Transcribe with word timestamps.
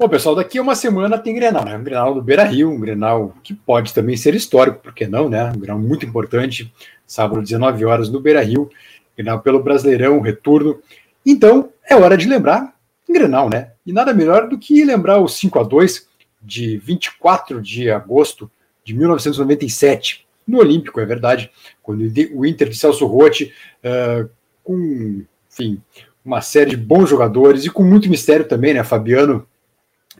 Bom, 0.00 0.08
pessoal, 0.08 0.34
daqui 0.34 0.56
a 0.56 0.62
uma 0.62 0.74
semana 0.74 1.18
tem 1.18 1.34
Grenal, 1.34 1.62
né? 1.62 1.76
Um 1.76 1.84
Grenal 1.84 2.14
do 2.14 2.22
Beira 2.22 2.42
Rio, 2.42 2.70
um 2.70 2.80
Grenal 2.80 3.34
que 3.42 3.52
pode 3.52 3.92
também 3.92 4.16
ser 4.16 4.34
histórico, 4.34 4.78
por 4.78 4.94
que 4.94 5.06
não, 5.06 5.28
né? 5.28 5.52
Um 5.54 5.58
Grenal 5.58 5.78
muito 5.78 6.06
importante, 6.06 6.72
sábado, 7.06 7.42
19 7.42 7.84
horas, 7.84 8.08
no 8.08 8.18
Beira 8.18 8.40
Rio, 8.40 8.70
Grenal 9.14 9.42
pelo 9.42 9.62
Brasileirão, 9.62 10.18
retorno. 10.22 10.80
Então, 11.24 11.68
é 11.86 11.94
hora 11.94 12.16
de 12.16 12.26
lembrar 12.26 12.74
Grenal, 13.06 13.50
né? 13.50 13.72
E 13.84 13.92
nada 13.92 14.14
melhor 14.14 14.48
do 14.48 14.56
que 14.56 14.82
lembrar 14.86 15.18
o 15.18 15.28
5 15.28 15.58
a 15.58 15.62
2 15.64 16.08
de 16.40 16.78
24 16.78 17.60
de 17.60 17.90
agosto 17.90 18.50
de 18.82 18.94
1997, 18.94 20.26
no 20.48 20.60
Olímpico, 20.60 20.98
é 20.98 21.04
verdade, 21.04 21.50
quando 21.82 22.10
o 22.32 22.46
Inter 22.46 22.70
de 22.70 22.78
Celso 22.78 23.04
Rotti, 23.04 23.52
uh, 23.84 24.26
com, 24.64 25.24
enfim, 25.52 25.78
uma 26.24 26.40
série 26.40 26.70
de 26.70 26.76
bons 26.78 27.10
jogadores 27.10 27.66
e 27.66 27.70
com 27.70 27.82
muito 27.82 28.08
mistério 28.08 28.48
também, 28.48 28.72
né? 28.72 28.82
Fabiano 28.82 29.46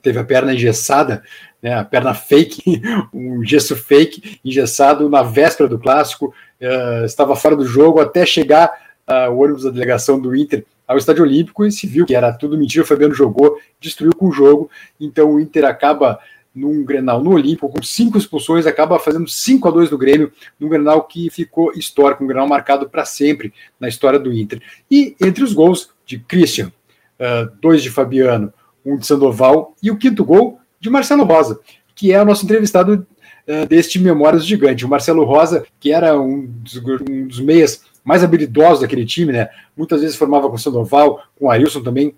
teve 0.01 0.19
a 0.19 0.25
perna 0.25 0.55
engessada, 0.55 1.23
né, 1.63 1.75
a 1.75 1.85
perna 1.85 2.15
fake, 2.15 2.83
um 3.13 3.45
gesso 3.45 3.77
fake, 3.77 4.41
engessado 4.45 5.09
na 5.09 5.23
véspera 5.23 5.69
do 5.69 5.79
clássico, 5.79 6.35
uh, 6.61 7.05
estava 7.05 7.37
fora 7.37 7.57
do 7.57 7.67
jogo 7.67 8.01
até 8.01 8.25
chegar 8.25 8.71
uh, 9.09 9.31
o 9.31 9.43
ônibus 9.43 9.65
da 9.65 9.71
delegação 9.71 10.21
do 10.21 10.35
Inter 10.35 10.65
ao 10.87 10.97
Estádio 10.97 11.23
Olímpico 11.23 11.65
e 11.65 11.71
se 11.71 11.87
viu 11.87 12.05
que 12.05 12.15
era 12.15 12.33
tudo 12.33 12.59
mentira, 12.59 12.83
o 12.83 12.87
Fabiano 12.87 13.15
jogou, 13.15 13.57
destruiu 13.81 14.13
com 14.15 14.29
o 14.29 14.33
jogo, 14.33 14.71
então 15.01 15.35
o 15.35 15.41
Inter 15.41 15.65
acaba 15.65 16.19
num 16.55 16.85
Grenal 16.85 17.23
no 17.23 17.33
Olímpico, 17.33 17.69
com 17.69 17.83
cinco 17.83 18.19
expulsões, 18.19 18.67
acaba 18.67 18.99
fazendo 18.99 19.29
5 19.29 19.69
a 19.69 19.71
2 19.71 19.91
no 19.91 19.99
Grêmio, 19.99 20.33
num 20.59 20.69
Grenal 20.69 21.05
que 21.05 21.31
ficou 21.31 21.73
histórico, 21.73 22.25
um 22.25 22.27
Grenal 22.27 22.49
marcado 22.49 22.89
para 22.89 23.05
sempre 23.05 23.53
na 23.79 23.89
história 23.89 24.19
do 24.19 24.33
Inter. 24.33 24.61
E 24.91 25.15
entre 25.21 25.45
os 25.45 25.53
gols 25.53 25.91
de 26.05 26.19
Christian, 26.19 26.73
uh, 27.21 27.51
dois 27.61 27.83
de 27.83 27.91
Fabiano, 27.91 28.53
um 28.85 28.97
de 28.97 29.07
Sandoval, 29.07 29.75
e 29.83 29.91
o 29.91 29.97
quinto 29.97 30.25
gol 30.25 30.59
de 30.79 30.89
Marcelo 30.91 31.25
Rosa, 31.25 31.61
que 31.95 32.13
é 32.13 32.21
o 32.21 32.25
nosso 32.25 32.45
entrevistado 32.45 33.07
uh, 33.47 33.67
deste 33.67 33.99
Memórias 33.99 34.45
Gigante. 34.45 34.85
O 34.85 34.89
Marcelo 34.89 35.25
Rosa, 35.25 35.65
que 35.79 35.93
era 35.93 36.19
um 36.19 36.47
dos, 36.47 36.77
um 37.09 37.27
dos 37.27 37.41
meias 37.41 37.83
mais 38.03 38.25
habilidosos 38.25 38.81
daquele 38.81 39.05
time, 39.05 39.33
né? 39.33 39.49
Muitas 39.77 40.01
vezes 40.01 40.17
formava 40.17 40.49
com 40.49 40.57
o 40.57 40.59
Sandoval, 40.59 41.23
com 41.39 41.47
o 41.47 41.51
Arilson 41.51 41.83
também, 41.83 42.15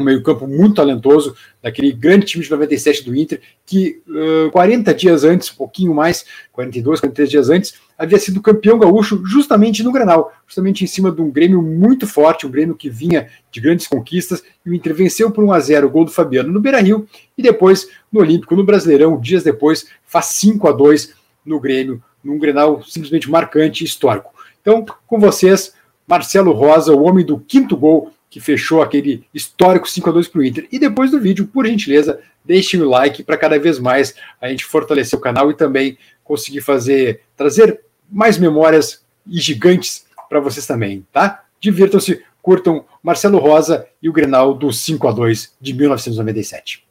um 0.00 0.04
meio-campo 0.04 0.46
muito 0.46 0.76
talentoso, 0.76 1.34
daquele 1.60 1.90
grande 1.90 2.24
time 2.24 2.44
de 2.44 2.50
97 2.50 3.04
do 3.04 3.16
Inter, 3.16 3.40
que 3.66 4.00
uh, 4.06 4.48
40 4.52 4.94
dias 4.94 5.24
antes, 5.24 5.50
um 5.50 5.56
pouquinho 5.56 5.92
mais, 5.92 6.24
42, 6.52 7.00
43 7.00 7.28
dias 7.28 7.50
antes, 7.50 7.74
havia 7.98 8.16
sido 8.16 8.40
campeão 8.40 8.78
gaúcho 8.78 9.20
justamente 9.26 9.82
no 9.82 9.90
Grenal, 9.90 10.32
justamente 10.46 10.84
em 10.84 10.86
cima 10.86 11.10
de 11.10 11.20
um 11.20 11.28
Grêmio 11.28 11.60
muito 11.60 12.06
forte, 12.06 12.46
um 12.46 12.50
Grêmio 12.50 12.76
que 12.76 12.88
vinha 12.88 13.28
de 13.50 13.60
grandes 13.60 13.88
conquistas, 13.88 14.40
e 14.64 14.70
o 14.70 14.74
Inter 14.74 14.94
venceu 14.94 15.32
por 15.32 15.42
1 15.42 15.52
a 15.52 15.58
0 15.58 15.88
o 15.88 15.90
gol 15.90 16.04
do 16.04 16.12
Fabiano 16.12 16.52
no 16.52 16.60
Beira-Rio, 16.60 17.08
e 17.36 17.42
depois 17.42 17.88
no 18.12 18.20
Olímpico, 18.20 18.54
no 18.54 18.62
Brasileirão, 18.62 19.20
dias 19.20 19.42
depois, 19.42 19.88
faz 20.06 20.26
5 20.26 20.68
a 20.68 20.72
2 20.72 21.12
no 21.44 21.58
Grêmio, 21.58 22.00
num 22.22 22.38
Grenal 22.38 22.84
simplesmente 22.84 23.28
marcante 23.28 23.82
e 23.82 23.86
histórico. 23.86 24.30
Então, 24.62 24.86
com 25.08 25.18
vocês, 25.18 25.74
Marcelo 26.06 26.52
Rosa, 26.52 26.94
o 26.94 27.02
homem 27.02 27.26
do 27.26 27.40
quinto 27.40 27.76
gol 27.76 28.12
que 28.38 28.44
fechou 28.44 28.80
aquele 28.80 29.24
histórico 29.34 29.90
5 29.90 30.08
a 30.08 30.12
2 30.12 30.28
para 30.28 30.40
o 30.40 30.44
Inter. 30.44 30.68
E 30.70 30.78
depois 30.78 31.10
do 31.10 31.20
vídeo, 31.20 31.48
por 31.48 31.66
gentileza, 31.66 32.20
deixem 32.44 32.80
o 32.80 32.88
like 32.88 33.24
para 33.24 33.36
cada 33.36 33.58
vez 33.58 33.80
mais 33.80 34.14
a 34.40 34.48
gente 34.48 34.64
fortalecer 34.64 35.18
o 35.18 35.20
canal 35.20 35.50
e 35.50 35.54
também 35.54 35.98
conseguir 36.22 36.60
fazer, 36.60 37.22
trazer 37.36 37.80
mais 38.08 38.38
memórias 38.38 39.02
e 39.26 39.40
gigantes 39.40 40.06
para 40.28 40.38
vocês 40.38 40.66
também, 40.66 41.04
tá? 41.12 41.42
Divirtam-se, 41.60 42.22
curtam 42.40 42.84
Marcelo 43.02 43.38
Rosa 43.38 43.86
e 44.00 44.08
o 44.08 44.12
Grenal 44.12 44.54
do 44.54 44.72
5 44.72 45.08
a 45.08 45.12
2 45.12 45.56
de 45.60 45.72
1997. 45.74 46.87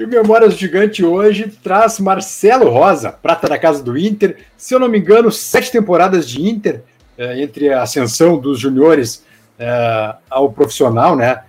E 0.00 0.04
o 0.04 0.08
Memórias 0.08 0.56
Gigante 0.56 1.04
hoje 1.04 1.52
traz 1.62 2.00
Marcelo 2.00 2.70
Rosa, 2.70 3.12
prata 3.12 3.46
da 3.46 3.58
casa 3.58 3.82
do 3.82 3.98
Inter. 3.98 4.38
Se 4.56 4.74
eu 4.74 4.80
não 4.80 4.88
me 4.88 4.98
engano, 4.98 5.30
sete 5.30 5.70
temporadas 5.70 6.26
de 6.26 6.40
Inter, 6.40 6.80
é, 7.18 7.42
entre 7.42 7.70
a 7.70 7.82
ascensão 7.82 8.38
dos 8.38 8.58
juniores 8.58 9.22
é, 9.58 10.14
ao 10.30 10.50
profissional, 10.50 11.14
né? 11.14 11.42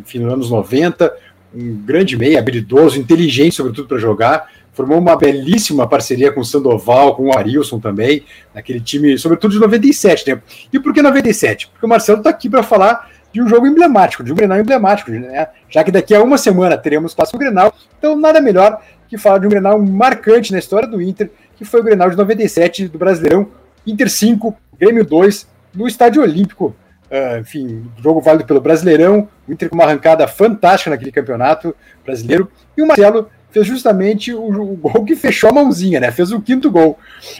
Enfim, 0.00 0.20
nos 0.20 0.32
anos 0.32 0.50
90. 0.50 1.14
Um 1.54 1.84
grande 1.84 2.16
meia, 2.16 2.38
habilidoso, 2.38 2.98
inteligente, 2.98 3.56
sobretudo 3.56 3.86
para 3.86 3.98
jogar. 3.98 4.50
Formou 4.72 4.96
uma 4.96 5.14
belíssima 5.14 5.86
parceria 5.86 6.32
com 6.32 6.40
o 6.40 6.44
Sandoval, 6.46 7.14
com 7.14 7.24
o 7.24 7.36
Arilson 7.36 7.78
também, 7.78 8.24
naquele 8.54 8.80
time, 8.80 9.18
sobretudo 9.18 9.52
de 9.52 9.60
97, 9.60 10.30
né? 10.30 10.40
E 10.72 10.80
por 10.80 10.94
que 10.94 11.02
97? 11.02 11.68
Porque 11.68 11.84
o 11.84 11.88
Marcelo 11.88 12.20
está 12.20 12.30
aqui 12.30 12.48
para 12.48 12.62
falar 12.62 13.17
de 13.38 13.42
um 13.42 13.48
jogo 13.48 13.68
emblemático, 13.68 14.24
de 14.24 14.32
um 14.32 14.34
Grenal 14.34 14.58
emblemático, 14.58 15.12
né? 15.12 15.46
já 15.70 15.84
que 15.84 15.92
daqui 15.92 16.12
a 16.12 16.20
uma 16.20 16.36
semana 16.36 16.76
teremos 16.76 17.14
o 17.32 17.38
Grenal, 17.38 17.72
então 17.96 18.16
nada 18.16 18.40
melhor 18.40 18.82
que 19.08 19.16
falar 19.16 19.38
de 19.38 19.46
um 19.46 19.50
Grenal 19.50 19.80
marcante 19.80 20.50
na 20.50 20.58
história 20.58 20.88
do 20.88 21.00
Inter, 21.00 21.30
que 21.56 21.64
foi 21.64 21.80
o 21.80 21.84
Grenal 21.84 22.10
de 22.10 22.16
97 22.16 22.88
do 22.88 22.98
Brasileirão, 22.98 23.48
Inter 23.86 24.10
5, 24.10 24.56
Grêmio 24.76 25.04
2, 25.04 25.46
no 25.72 25.86
Estádio 25.86 26.20
Olímpico, 26.20 26.74
uh, 27.10 27.38
enfim, 27.38 27.88
jogo 28.02 28.20
válido 28.20 28.44
pelo 28.44 28.60
Brasileirão, 28.60 29.28
o 29.46 29.52
Inter 29.52 29.68
com 29.68 29.76
uma 29.76 29.84
arrancada 29.84 30.26
fantástica 30.26 30.90
naquele 30.90 31.12
campeonato 31.12 31.76
brasileiro, 32.04 32.50
e 32.76 32.82
o 32.82 32.86
Marcelo 32.88 33.30
fez 33.52 33.64
justamente 33.64 34.34
o, 34.34 34.48
o, 34.48 34.76
gol 34.76 35.04
que 35.04 35.14
fechou 35.14 35.50
a 35.50 35.52
mãozinha, 35.52 36.00
né? 36.00 36.10
Fez 36.10 36.32
o 36.32 36.40
quinto 36.40 36.72
gol. 36.72 36.98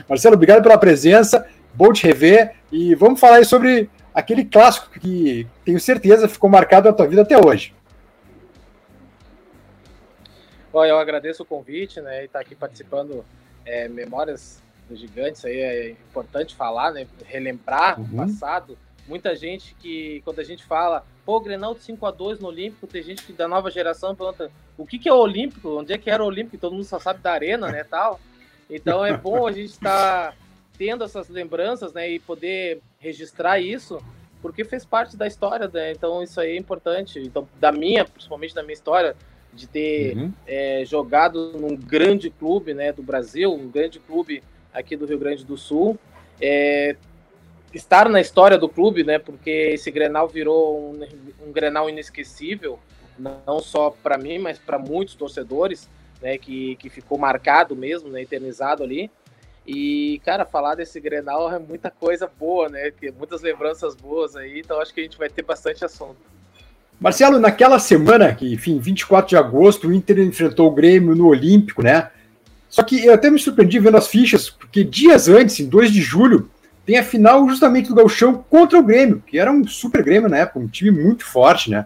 Marcelo, 0.08 0.36
obrigado 0.36 0.62
pela 0.62 0.78
presença, 0.78 1.44
bom 1.74 1.92
te 1.92 2.06
rever, 2.06 2.52
e 2.70 2.94
vamos 2.94 3.18
falar 3.18 3.38
aí 3.38 3.44
sobre 3.44 3.90
aquele 4.18 4.44
clássico 4.44 4.90
que 4.98 5.46
tenho 5.64 5.78
certeza 5.78 6.28
ficou 6.28 6.50
marcado 6.50 6.88
na 6.88 6.94
tua 6.94 7.06
vida 7.06 7.22
até 7.22 7.38
hoje. 7.38 7.72
Bom, 10.72 10.84
eu 10.84 10.98
agradeço 10.98 11.42
o 11.42 11.46
convite, 11.46 12.00
né, 12.00 12.22
e 12.22 12.24
estar 12.26 12.40
tá 12.40 12.44
aqui 12.44 12.54
participando 12.54 13.24
é, 13.64 13.88
Memórias 13.88 14.62
dos 14.88 14.98
Gigantes, 14.98 15.44
aí 15.44 15.56
é 15.56 15.90
importante 15.90 16.54
falar, 16.54 16.92
né, 16.92 17.06
relembrar 17.24 17.98
uhum. 17.98 18.06
o 18.06 18.16
passado. 18.16 18.76
Muita 19.06 19.34
gente 19.34 19.74
que, 19.76 20.20
quando 20.24 20.40
a 20.40 20.44
gente 20.44 20.64
fala, 20.64 21.06
pô, 21.24 21.40
Grenal 21.40 21.74
de 21.74 21.80
5 21.82 22.04
a 22.04 22.10
2 22.10 22.40
no 22.40 22.48
Olímpico, 22.48 22.86
tem 22.86 23.02
gente 23.02 23.22
que 23.22 23.32
da 23.32 23.48
nova 23.48 23.70
geração 23.70 24.14
pergunta, 24.14 24.50
o 24.76 24.84
que, 24.84 24.98
que 24.98 25.08
é 25.08 25.12
o 25.12 25.18
Olímpico? 25.18 25.78
Onde 25.78 25.92
é 25.92 25.98
que 25.98 26.10
era 26.10 26.22
o 26.22 26.26
Olímpico? 26.26 26.58
Todo 26.58 26.74
mundo 26.74 26.84
só 26.84 26.98
sabe 26.98 27.20
da 27.20 27.32
arena, 27.32 27.70
né, 27.70 27.84
tal. 27.84 28.20
Então 28.68 29.04
é 29.04 29.16
bom 29.16 29.46
a 29.46 29.52
gente 29.52 29.70
estar... 29.70 30.32
Tá 30.32 30.36
tendo 30.78 31.02
essas 31.02 31.28
lembranças, 31.28 31.92
né, 31.92 32.08
e 32.08 32.20
poder 32.20 32.80
registrar 32.98 33.58
isso, 33.58 34.00
porque 34.42 34.64
fez 34.64 34.84
parte 34.84 35.16
da 35.16 35.26
história, 35.26 35.68
né? 35.68 35.92
Então 35.92 36.22
isso 36.22 36.40
aí 36.40 36.52
é 36.52 36.56
importante. 36.56 37.18
Então, 37.18 37.48
da 37.60 37.72
minha, 37.72 38.04
principalmente 38.04 38.54
da 38.54 38.62
minha 38.62 38.74
história, 38.74 39.16
de 39.52 39.66
ter 39.66 40.16
uhum. 40.16 40.32
é, 40.46 40.84
jogado 40.84 41.52
num 41.58 41.74
grande 41.74 42.30
clube, 42.30 42.74
né, 42.74 42.92
do 42.92 43.02
Brasil, 43.02 43.52
um 43.52 43.68
grande 43.68 43.98
clube 43.98 44.42
aqui 44.72 44.96
do 44.96 45.06
Rio 45.06 45.18
Grande 45.18 45.44
do 45.44 45.56
Sul, 45.56 45.98
é, 46.40 46.96
estar 47.72 48.08
na 48.08 48.20
história 48.20 48.58
do 48.58 48.68
clube, 48.68 49.04
né, 49.04 49.18
porque 49.18 49.50
esse 49.50 49.90
Grenal 49.90 50.28
virou 50.28 50.92
um, 50.92 51.00
um 51.46 51.52
Grenal 51.52 51.88
inesquecível, 51.88 52.78
não 53.18 53.60
só 53.60 53.90
para 53.90 54.16
mim, 54.16 54.38
mas 54.38 54.58
para 54.58 54.78
muitos 54.78 55.14
torcedores, 55.14 55.88
né, 56.20 56.36
que, 56.38 56.76
que 56.76 56.88
ficou 56.88 57.18
marcado 57.18 57.74
mesmo, 57.74 58.08
né, 58.08 58.22
eternizado 58.22 58.82
ali. 58.82 59.10
E, 59.70 60.18
cara, 60.24 60.46
falar 60.46 60.76
desse 60.76 60.98
Grenal 60.98 61.52
é 61.52 61.58
muita 61.58 61.90
coisa 61.90 62.26
boa, 62.40 62.70
né? 62.70 62.90
Muitas 63.18 63.42
lembranças 63.42 63.94
boas 63.94 64.34
aí, 64.34 64.60
então 64.60 64.80
acho 64.80 64.94
que 64.94 65.00
a 65.00 65.02
gente 65.02 65.18
vai 65.18 65.28
ter 65.28 65.42
bastante 65.42 65.84
assunto. 65.84 66.16
Marcelo, 66.98 67.38
naquela 67.38 67.78
semana, 67.78 68.34
que, 68.34 68.50
enfim, 68.50 68.78
24 68.78 69.28
de 69.28 69.36
agosto, 69.36 69.88
o 69.88 69.92
Inter 69.92 70.20
enfrentou 70.20 70.68
o 70.68 70.74
Grêmio 70.74 71.14
no 71.14 71.26
Olímpico, 71.26 71.82
né? 71.82 72.08
Só 72.70 72.82
que 72.82 73.04
eu 73.04 73.12
até 73.12 73.30
me 73.30 73.38
surpreendi 73.38 73.78
vendo 73.78 73.98
as 73.98 74.08
fichas, 74.08 74.48
porque 74.48 74.82
dias 74.82 75.28
antes, 75.28 75.60
em 75.60 75.68
2 75.68 75.92
de 75.92 76.00
julho, 76.00 76.50
tem 76.86 76.96
a 76.96 77.04
final 77.04 77.46
justamente 77.46 77.90
do 77.90 77.94
Galchão 77.94 78.42
contra 78.48 78.78
o 78.78 78.82
Grêmio, 78.82 79.22
que 79.26 79.38
era 79.38 79.52
um 79.52 79.66
super 79.68 80.02
Grêmio 80.02 80.30
na 80.30 80.38
época, 80.38 80.60
um 80.60 80.66
time 80.66 80.90
muito 80.90 81.26
forte, 81.26 81.70
né? 81.70 81.84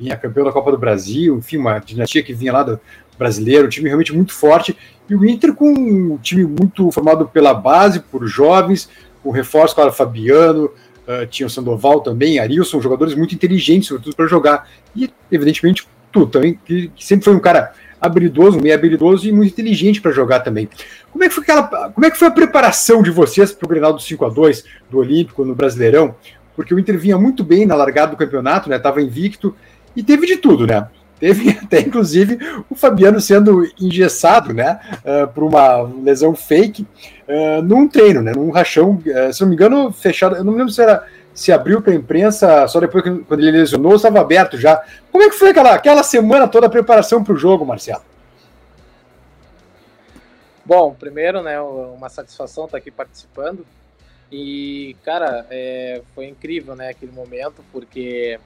Vinha 0.00 0.16
campeão 0.16 0.44
da 0.44 0.52
Copa 0.52 0.72
do 0.72 0.78
Brasil, 0.78 1.38
enfim, 1.38 1.58
uma 1.58 1.78
dinastia 1.78 2.24
que 2.24 2.34
vinha 2.34 2.52
lá 2.52 2.64
do 2.64 2.80
brasileiro, 3.16 3.66
um 3.66 3.70
time 3.70 3.86
realmente 3.86 4.12
muito 4.12 4.32
forte. 4.32 4.76
E 5.10 5.14
o 5.16 5.26
Inter 5.26 5.52
com 5.52 5.68
um 5.68 6.16
time 6.18 6.44
muito 6.44 6.88
formado 6.92 7.26
pela 7.26 7.52
base, 7.52 7.98
por 7.98 8.24
jovens, 8.28 8.88
com 9.24 9.32
reforço, 9.32 9.74
claro, 9.74 9.92
Fabiano, 9.92 10.66
uh, 10.66 11.26
tinha 11.28 11.48
o 11.48 11.50
Sandoval 11.50 12.00
também, 12.00 12.38
Arilson, 12.38 12.80
jogadores 12.80 13.16
muito 13.16 13.34
inteligentes, 13.34 13.88
sobretudo 13.88 14.14
para 14.14 14.28
jogar. 14.28 14.70
E, 14.94 15.10
evidentemente, 15.32 15.88
tu 16.12 16.26
também, 16.26 16.56
que, 16.64 16.92
que, 16.94 17.04
sempre 17.04 17.24
foi 17.24 17.34
um 17.34 17.40
cara 17.40 17.72
habilidoso, 18.00 18.60
meio 18.60 18.72
habilidoso 18.72 19.26
e 19.26 19.32
muito 19.32 19.50
inteligente 19.50 20.00
para 20.00 20.12
jogar 20.12 20.40
também. 20.40 20.68
Como 21.10 21.24
é 21.24 21.28
que 21.28 21.34
foi 21.34 21.42
aquela, 21.42 21.90
como 21.90 22.06
é 22.06 22.10
que 22.10 22.16
foi 22.16 22.28
a 22.28 22.30
preparação 22.30 23.02
de 23.02 23.10
vocês 23.10 23.52
para 23.52 23.66
o 23.66 23.68
Grenal 23.68 23.92
do 23.92 24.00
5 24.00 24.24
a 24.24 24.28
2 24.28 24.64
do 24.88 24.98
Olímpico 24.98 25.44
no 25.44 25.56
Brasileirão? 25.56 26.14
Porque 26.54 26.72
o 26.72 26.78
Inter 26.78 26.96
vinha 26.96 27.18
muito 27.18 27.42
bem 27.42 27.66
na 27.66 27.74
largada 27.74 28.12
do 28.12 28.16
campeonato, 28.16 28.70
né? 28.70 28.78
Tava 28.78 29.02
invicto 29.02 29.56
e 29.96 30.04
teve 30.04 30.24
de 30.24 30.36
tudo, 30.36 30.68
né? 30.68 30.86
Teve 31.20 31.50
até, 31.62 31.80
inclusive, 31.80 32.38
o 32.68 32.74
Fabiano 32.74 33.20
sendo 33.20 33.70
engessado, 33.78 34.54
né, 34.54 34.80
uh, 35.04 35.28
por 35.28 35.44
uma 35.44 35.82
lesão 35.82 36.34
fake, 36.34 36.82
uh, 37.28 37.62
num 37.62 37.86
treino, 37.86 38.22
né, 38.22 38.32
num 38.32 38.50
rachão, 38.50 38.92
uh, 39.06 39.32
se 39.32 39.42
não 39.42 39.48
me 39.48 39.54
engano, 39.54 39.92
fechado, 39.92 40.34
eu 40.34 40.42
não 40.42 40.54
lembro 40.54 40.72
se 40.72 40.82
era 40.82 41.06
se 41.32 41.52
abriu 41.52 41.80
para 41.80 41.92
a 41.92 41.96
imprensa 41.96 42.66
só 42.66 42.80
depois 42.80 43.04
que 43.04 43.18
quando 43.20 43.40
ele 43.40 43.52
lesionou, 43.52 43.94
estava 43.94 44.20
aberto 44.20 44.58
já. 44.58 44.84
Como 45.10 45.24
é 45.24 45.30
que 45.30 45.36
foi 45.36 45.50
aquela, 45.50 45.74
aquela 45.74 46.02
semana 46.02 46.48
toda 46.48 46.66
a 46.66 46.70
preparação 46.70 47.22
para 47.22 47.32
o 47.32 47.36
jogo, 47.36 47.64
Marcelo? 47.64 48.02
Bom, 50.64 50.92
primeiro, 50.92 51.40
né, 51.42 51.60
uma 51.60 52.08
satisfação 52.08 52.66
estar 52.66 52.76
aqui 52.76 52.90
participando. 52.90 53.64
E, 54.30 54.96
cara, 55.04 55.46
é, 55.50 56.02
foi 56.14 56.26
incrível, 56.26 56.76
né, 56.76 56.90
aquele 56.90 57.12
momento, 57.12 57.64
porque 57.72 58.38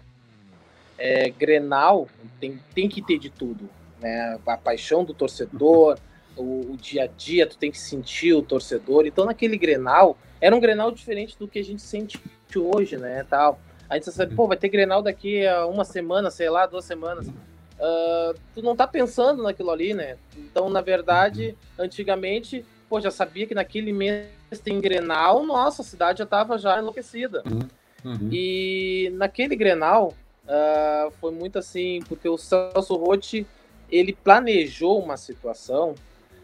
é, 0.98 1.30
Grenal 1.30 2.08
tem, 2.40 2.60
tem 2.74 2.88
que 2.88 3.02
ter 3.02 3.18
de 3.18 3.30
tudo, 3.30 3.68
né? 4.00 4.38
A 4.46 4.56
paixão 4.56 5.04
do 5.04 5.14
torcedor, 5.14 5.98
o, 6.36 6.72
o, 6.72 6.76
dia 6.76 7.04
a 7.04 7.06
dia, 7.06 7.46
tu 7.46 7.56
tem 7.56 7.70
que 7.70 7.78
sentir 7.78 8.32
o 8.32 8.42
torcedor. 8.42 9.06
Então, 9.06 9.24
naquele 9.24 9.56
Grenal, 9.56 10.16
era 10.40 10.54
um 10.54 10.60
Grenal 10.60 10.90
diferente 10.90 11.38
do 11.38 11.48
que 11.48 11.58
a 11.58 11.64
gente 11.64 11.82
sente 11.82 12.20
hoje, 12.56 12.96
né, 12.96 13.24
tal. 13.28 13.58
A 13.88 13.94
gente 13.94 14.10
sabe, 14.10 14.34
pô, 14.34 14.46
vai 14.46 14.56
ter 14.56 14.68
Grenal 14.68 15.02
daqui 15.02 15.46
a 15.46 15.66
uma 15.66 15.84
semana, 15.84 16.30
sei 16.30 16.48
lá, 16.48 16.66
duas 16.66 16.84
semanas. 16.84 17.26
Uh, 17.26 18.34
tu 18.54 18.62
não 18.62 18.76
tá 18.76 18.86
pensando 18.86 19.42
naquilo 19.42 19.70
ali, 19.70 19.92
né? 19.92 20.16
Então, 20.36 20.70
na 20.70 20.80
verdade, 20.80 21.56
antigamente, 21.78 22.64
pô, 22.88 23.00
já 23.00 23.10
sabia 23.10 23.46
que 23.46 23.54
naquele 23.54 23.92
mês 23.92 24.28
tem 24.62 24.80
Grenal, 24.80 25.44
nossa, 25.44 25.82
a 25.82 25.84
cidade 25.84 26.20
já 26.20 26.26
tava 26.26 26.56
já 26.56 26.78
enlouquecida. 26.78 27.42
Uhum. 27.44 27.68
Uhum. 28.04 28.28
E 28.30 29.10
naquele 29.14 29.56
Grenal, 29.56 30.14
uh, 30.44 31.10
foi 31.20 31.32
muito 31.32 31.58
assim, 31.58 32.00
porque 32.08 32.28
o 32.28 32.38
Celso 32.38 32.94
Rotti, 32.96 33.46
ele 33.90 34.12
planejou 34.12 35.02
uma 35.02 35.16
situação 35.16 35.94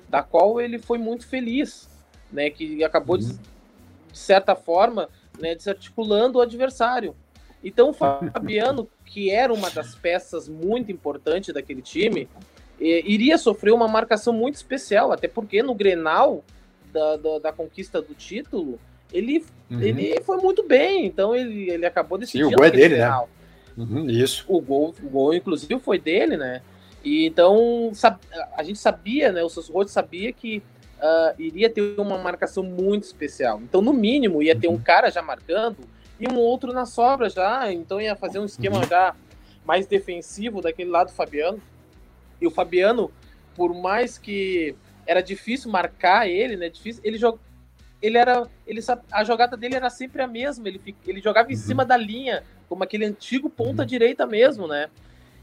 da 0.09 0.23
qual 0.23 0.61
ele 0.61 0.79
foi 0.79 0.99
muito 0.99 1.27
feliz, 1.27 1.89
né? 2.33 2.51
Que 2.51 2.83
acabou 2.85 3.17
uhum. 3.17 3.23
de, 3.23 3.33
de 4.13 4.19
certa 4.19 4.55
forma 4.55 5.09
né, 5.39 5.55
desarticulando 5.55 6.39
o 6.39 6.43
adversário. 6.43 7.15
Então 7.63 7.91
o 7.91 7.93
Fabiano, 7.95 8.89
que 9.05 9.31
era 9.31 9.53
uma 9.53 9.71
das 9.71 9.95
peças 9.95 10.49
muito 10.49 10.91
importantes 10.91 11.55
daquele 11.55 11.83
time, 11.83 12.29
iria 12.81 13.37
sofrer 13.37 13.73
uma 13.73 13.87
marcação 13.87 14.33
muito 14.33 14.55
especial, 14.55 15.13
até 15.13 15.29
porque 15.29 15.63
no 15.63 15.75
Grenal 15.75 16.43
da, 16.93 17.17
da, 17.17 17.39
da 17.39 17.53
conquista 17.53 18.01
do 18.01 18.15
título, 18.15 18.81
ele, 19.13 19.45
uhum. 19.71 19.81
ele 19.81 20.21
foi 20.23 20.39
muito 20.39 20.67
bem, 20.67 21.07
então 21.07 21.35
ele, 21.35 21.71
ele 21.71 21.87
acabou 21.87 22.19
decidindo. 22.19 22.49
Sim, 22.49 22.55
o 22.55 22.59
gol 22.59 22.67
é 22.67 22.71
dele, 22.71 22.95
né? 22.95 23.01
Grenal. 23.01 23.23
né? 23.23 23.40
Uhum, 23.77 24.09
isso. 24.09 24.45
O 24.49 24.61
gol, 24.61 24.95
o 25.03 25.09
gol, 25.09 25.35
inclusive, 25.35 25.79
foi 25.81 25.99
dele, 25.99 26.37
né? 26.37 26.63
E 27.05 27.27
então 27.27 27.93
a 28.57 28.63
gente 28.63 28.79
sabia, 28.79 29.33
né? 29.33 29.43
O 29.43 29.49
Sosrote 29.49 29.91
sabia 29.91 30.33
que 30.33 30.63
uh, 30.99 31.35
iria 31.41 31.71
ter 31.71 31.99
uma 31.99 32.19
marcação 32.19 32.63
muito 32.63 33.05
especial. 33.05 33.61
Então, 33.63 33.81
no 33.81 33.93
mínimo, 33.93 34.43
ia 34.43 34.59
ter 34.59 34.69
um 34.69 34.73
uhum. 34.73 34.81
cara 34.81 35.11
já 35.11 35.23
marcando 35.23 35.79
e 36.19 36.29
um 36.29 36.37
outro 36.37 36.73
na 36.73 36.85
sobra 36.85 37.31
já. 37.31 37.73
Então, 37.73 38.01
ia 38.01 38.15
fazer 38.15 38.39
um 38.39 38.45
esquema 38.45 38.79
uhum. 38.79 38.89
já 38.89 39.15
mais 39.65 39.87
defensivo 39.87 40.61
daquele 40.61 40.91
lado 40.91 41.09
do 41.09 41.15
Fabiano. 41.15 41.61
E 42.41 42.47
o 42.47 42.51
Fabiano, 42.51 43.11
por 43.55 43.75
mais 43.75 44.19
que 44.19 44.75
era 45.07 45.23
difícil 45.23 45.71
marcar 45.71 46.29
ele, 46.29 46.57
né? 46.57 46.69
Difícil, 46.69 47.01
ele 47.05 47.19
jogou 47.19 47.41
ele 48.03 48.17
era. 48.17 48.47
Ele, 48.67 48.81
a 49.11 49.25
jogada 49.25 49.57
dele 49.57 49.75
era 49.75 49.91
sempre 49.91 50.23
a 50.23 50.27
mesma. 50.27 50.69
Ele, 50.69 50.97
ele 51.07 51.21
jogava 51.21 51.51
em 51.51 51.55
uhum. 51.55 51.61
cima 51.61 51.85
da 51.85 51.97
linha, 51.97 52.43
como 52.71 52.83
aquele 52.83 53.05
antigo 53.05 53.51
ponta-direita 53.51 54.27
mesmo, 54.27 54.67
né? 54.67 54.89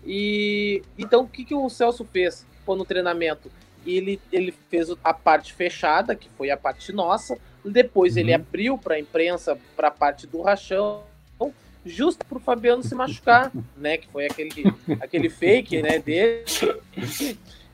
E 0.03 0.81
então 0.97 1.21
o 1.21 1.27
que, 1.27 1.45
que 1.45 1.53
o 1.53 1.69
Celso 1.69 2.03
fez 2.06 2.47
pô, 2.65 2.75
no 2.75 2.85
treinamento? 2.85 3.51
ele, 3.95 4.19
ele 4.31 4.53
fez 4.69 4.89
a 5.03 5.13
parte 5.13 5.53
fechada, 5.53 6.15
que 6.15 6.29
foi 6.31 6.50
a 6.50 6.57
parte 6.57 6.91
nossa, 6.91 7.38
depois 7.63 8.13
uhum. 8.13 8.19
ele 8.19 8.33
abriu 8.33 8.77
para 8.77 8.95
a 8.95 9.00
imprensa 9.00 9.57
para 9.75 9.89
a 9.89 9.91
parte 9.91 10.25
do 10.27 10.41
rachão, 10.41 11.03
justo 11.85 12.25
para 12.25 12.38
o 12.38 12.41
Fabiano 12.41 12.83
se 12.83 12.94
machucar, 12.95 13.51
né? 13.77 13.97
Que 13.97 14.07
foi 14.09 14.25
aquele, 14.25 14.74
aquele 15.00 15.29
fake 15.29 15.81
né, 15.81 16.00
dele, 16.00 16.44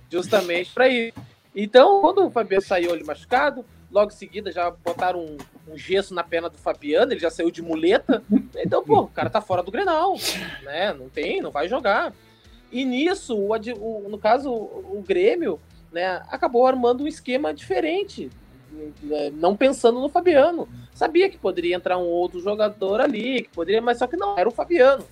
justamente 0.09 0.71
para 0.71 0.87
ir. 0.87 1.13
Então, 1.55 2.01
quando 2.01 2.25
o 2.25 2.31
Fabiano 2.31 2.63
saiu 2.63 2.91
ali 2.91 3.03
machucado, 3.03 3.65
logo 3.91 4.11
em 4.11 4.15
seguida 4.15 4.51
já 4.51 4.69
botaram 4.69 5.19
um, 5.19 5.37
um, 5.67 5.77
gesso 5.77 6.13
na 6.13 6.23
perna 6.23 6.49
do 6.49 6.57
Fabiano, 6.57 7.11
ele 7.11 7.19
já 7.19 7.29
saiu 7.29 7.51
de 7.51 7.61
muleta. 7.61 8.23
Então, 8.55 8.83
pô, 8.83 9.01
o 9.01 9.07
cara 9.07 9.29
tá 9.29 9.41
fora 9.41 9.63
do 9.63 9.71
Grenal, 9.71 10.15
né? 10.63 10.93
Não 10.93 11.09
tem, 11.09 11.41
não 11.41 11.51
vai 11.51 11.67
jogar. 11.67 12.13
E 12.71 12.85
nisso, 12.85 13.37
o, 13.37 13.51
o, 13.51 14.09
no 14.09 14.17
caso, 14.17 14.51
o, 14.51 14.97
o 14.97 15.03
Grêmio 15.05 15.59
né, 15.91 16.23
acabou 16.29 16.65
armando 16.65 17.03
um 17.03 17.07
esquema 17.07 17.53
diferente, 17.53 18.31
né, 19.03 19.29
não 19.31 19.55
pensando 19.55 19.99
no 19.99 20.09
Fabiano. 20.09 20.67
Sabia 20.93 21.29
que 21.29 21.37
poderia 21.37 21.75
entrar 21.75 21.97
um 21.97 22.07
outro 22.07 22.39
jogador 22.39 22.99
ali, 22.99 23.43
que 23.43 23.49
poderia, 23.49 23.81
mas 23.81 23.99
só 23.99 24.07
que 24.07 24.17
não, 24.17 24.37
era 24.37 24.49
o 24.49 24.51
Fabiano. 24.51 25.05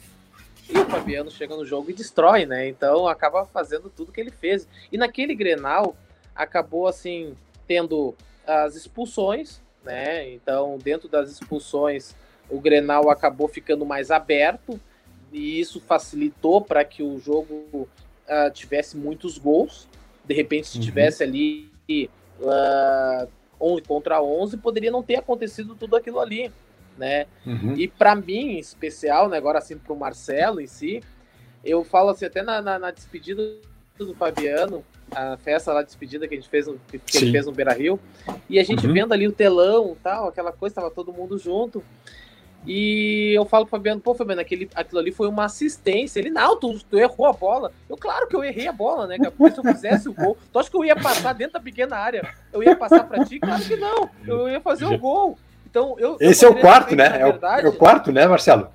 E 0.68 0.78
o 0.78 0.86
Fabiano 0.86 1.30
chega 1.30 1.56
no 1.56 1.66
jogo 1.66 1.90
e 1.92 1.94
destrói, 1.94 2.46
né? 2.46 2.68
Então 2.68 3.08
acaba 3.08 3.46
fazendo 3.46 3.90
tudo 3.90 4.12
que 4.12 4.22
ele 4.22 4.32
fez. 4.32 4.68
E 4.92 4.98
naquele 4.98 5.36
Grenal 5.36 5.96
acabou 6.36 6.88
assim 6.88 7.36
tendo 7.68 8.16
as 8.48 8.76
expulsões, 8.76 9.62
né? 9.84 10.30
Então, 10.32 10.78
dentro 10.78 11.08
das 11.08 11.30
expulsões, 11.30 12.16
o 12.50 12.60
Grenal 12.60 13.10
acabou 13.10 13.48
ficando 13.48 13.86
mais 13.86 14.12
aberto 14.12 14.80
e 15.32 15.60
isso 15.60 15.80
facilitou 15.80 16.62
para 16.62 16.84
que 16.84 17.02
o 17.02 17.18
jogo 17.20 17.66
uh, 17.74 18.52
tivesse 18.54 18.98
muitos 18.98 19.38
gols. 19.38 19.88
De 20.26 20.34
repente, 20.34 20.68
se 20.68 20.78
uhum. 20.78 20.84
tivesse 20.84 21.24
ali 21.24 21.72
uh, 22.40 23.28
11 23.60 23.82
contra 23.84 24.22
11, 24.22 24.58
poderia 24.58 24.92
não 24.92 25.04
ter 25.04 25.16
acontecido 25.16 25.76
tudo 25.76 25.96
aquilo 25.96 26.20
ali, 26.20 26.52
né? 26.98 27.26
Uhum. 27.46 27.76
E 27.78 27.88
para 27.88 28.16
mim, 28.16 28.54
em 28.54 28.60
especial, 28.60 29.30
né, 29.30 29.38
agora 29.38 29.60
assim 29.60 29.78
para 29.78 29.94
o 29.94 29.98
Marcelo 29.98 30.60
em 30.60 30.68
si, 30.68 31.02
eu 31.64 31.84
falo 31.84 32.10
assim, 32.10 32.26
até 32.26 32.42
na, 32.42 32.62
na, 32.62 32.80
na, 32.80 32.92
despedida 32.92 33.56
do 33.98 34.16
Fabiano, 34.16 34.84
a 35.14 35.38
festa 35.38 35.74
lá 35.74 35.82
de 35.82 35.88
despedida 35.88 36.28
que 36.28 36.34
a 36.34 36.38
gente 36.38 36.50
fez, 36.50 36.68
que 37.06 37.18
ele 37.18 37.32
fez 37.32 37.46
no 37.46 37.52
Beira 37.52 37.74
Rio, 37.74 38.00
e 38.50 38.60
a 38.60 38.64
gente 38.64 38.86
uhum. 38.88 38.94
vendo 38.94 39.14
ali 39.14 39.28
o 39.28 39.32
telão 39.32 39.96
tal, 40.02 40.28
aquela 40.28 40.52
coisa, 40.52 40.76
tava 40.76 40.90
todo 40.92 41.14
mundo 41.14 41.38
junto. 41.38 41.84
E 42.66 43.34
eu 43.36 43.44
falo 43.44 43.66
pro 43.66 43.72
Fabiano, 43.72 44.00
pô, 44.00 44.14
Fabiano, 44.14 44.42
aquele, 44.42 44.70
aquilo 44.76 45.00
ali 45.00 45.12
foi 45.12 45.28
uma 45.28 45.46
assistência. 45.46 46.20
Ele, 46.20 46.30
não, 46.30 46.60
tu, 46.60 46.80
tu 46.88 46.98
errou 46.98 47.26
a 47.26 47.34
bola. 47.34 47.72
Eu, 47.90 47.98
claro 47.98 48.28
que 48.28 48.36
eu 48.36 48.44
errei 48.44 48.68
a 48.68 48.72
bola, 48.72 49.08
né? 49.08 49.18
Porque 49.36 49.56
se 49.56 49.60
eu 49.60 49.74
fizesse 49.74 50.10
o 50.10 50.14
gol, 50.14 50.38
tu 50.54 50.60
acha 50.60 50.70
que 50.70 50.78
eu 50.78 50.86
ia 50.86 50.96
passar 50.96 51.34
dentro 51.34 51.54
da 51.54 51.60
pequena 51.60 51.98
área? 51.98 52.36
Eu 52.54 52.62
ia 52.62 52.76
passar 52.76 53.04
pra 53.04 53.26
ti? 53.26 53.40
Claro 53.40 53.64
que 53.64 53.76
não. 53.76 54.10
Eu 54.28 54.48
ia 54.48 54.62
fazer 54.62 54.86
o 54.86 54.98
gol. 54.98 55.40
Então, 55.68 55.96
eu. 55.98 56.18
Esse 56.20 56.46
eu 56.46 56.50
é 56.50 56.52
o 56.54 56.60
quarto, 56.60 56.96
né? 56.96 57.06
É, 57.06 57.24
verdade, 57.32 57.66
é, 57.66 57.70
o, 57.70 57.74
quarto, 57.74 58.12
né, 58.12 58.28
Marcelo? 58.28 58.68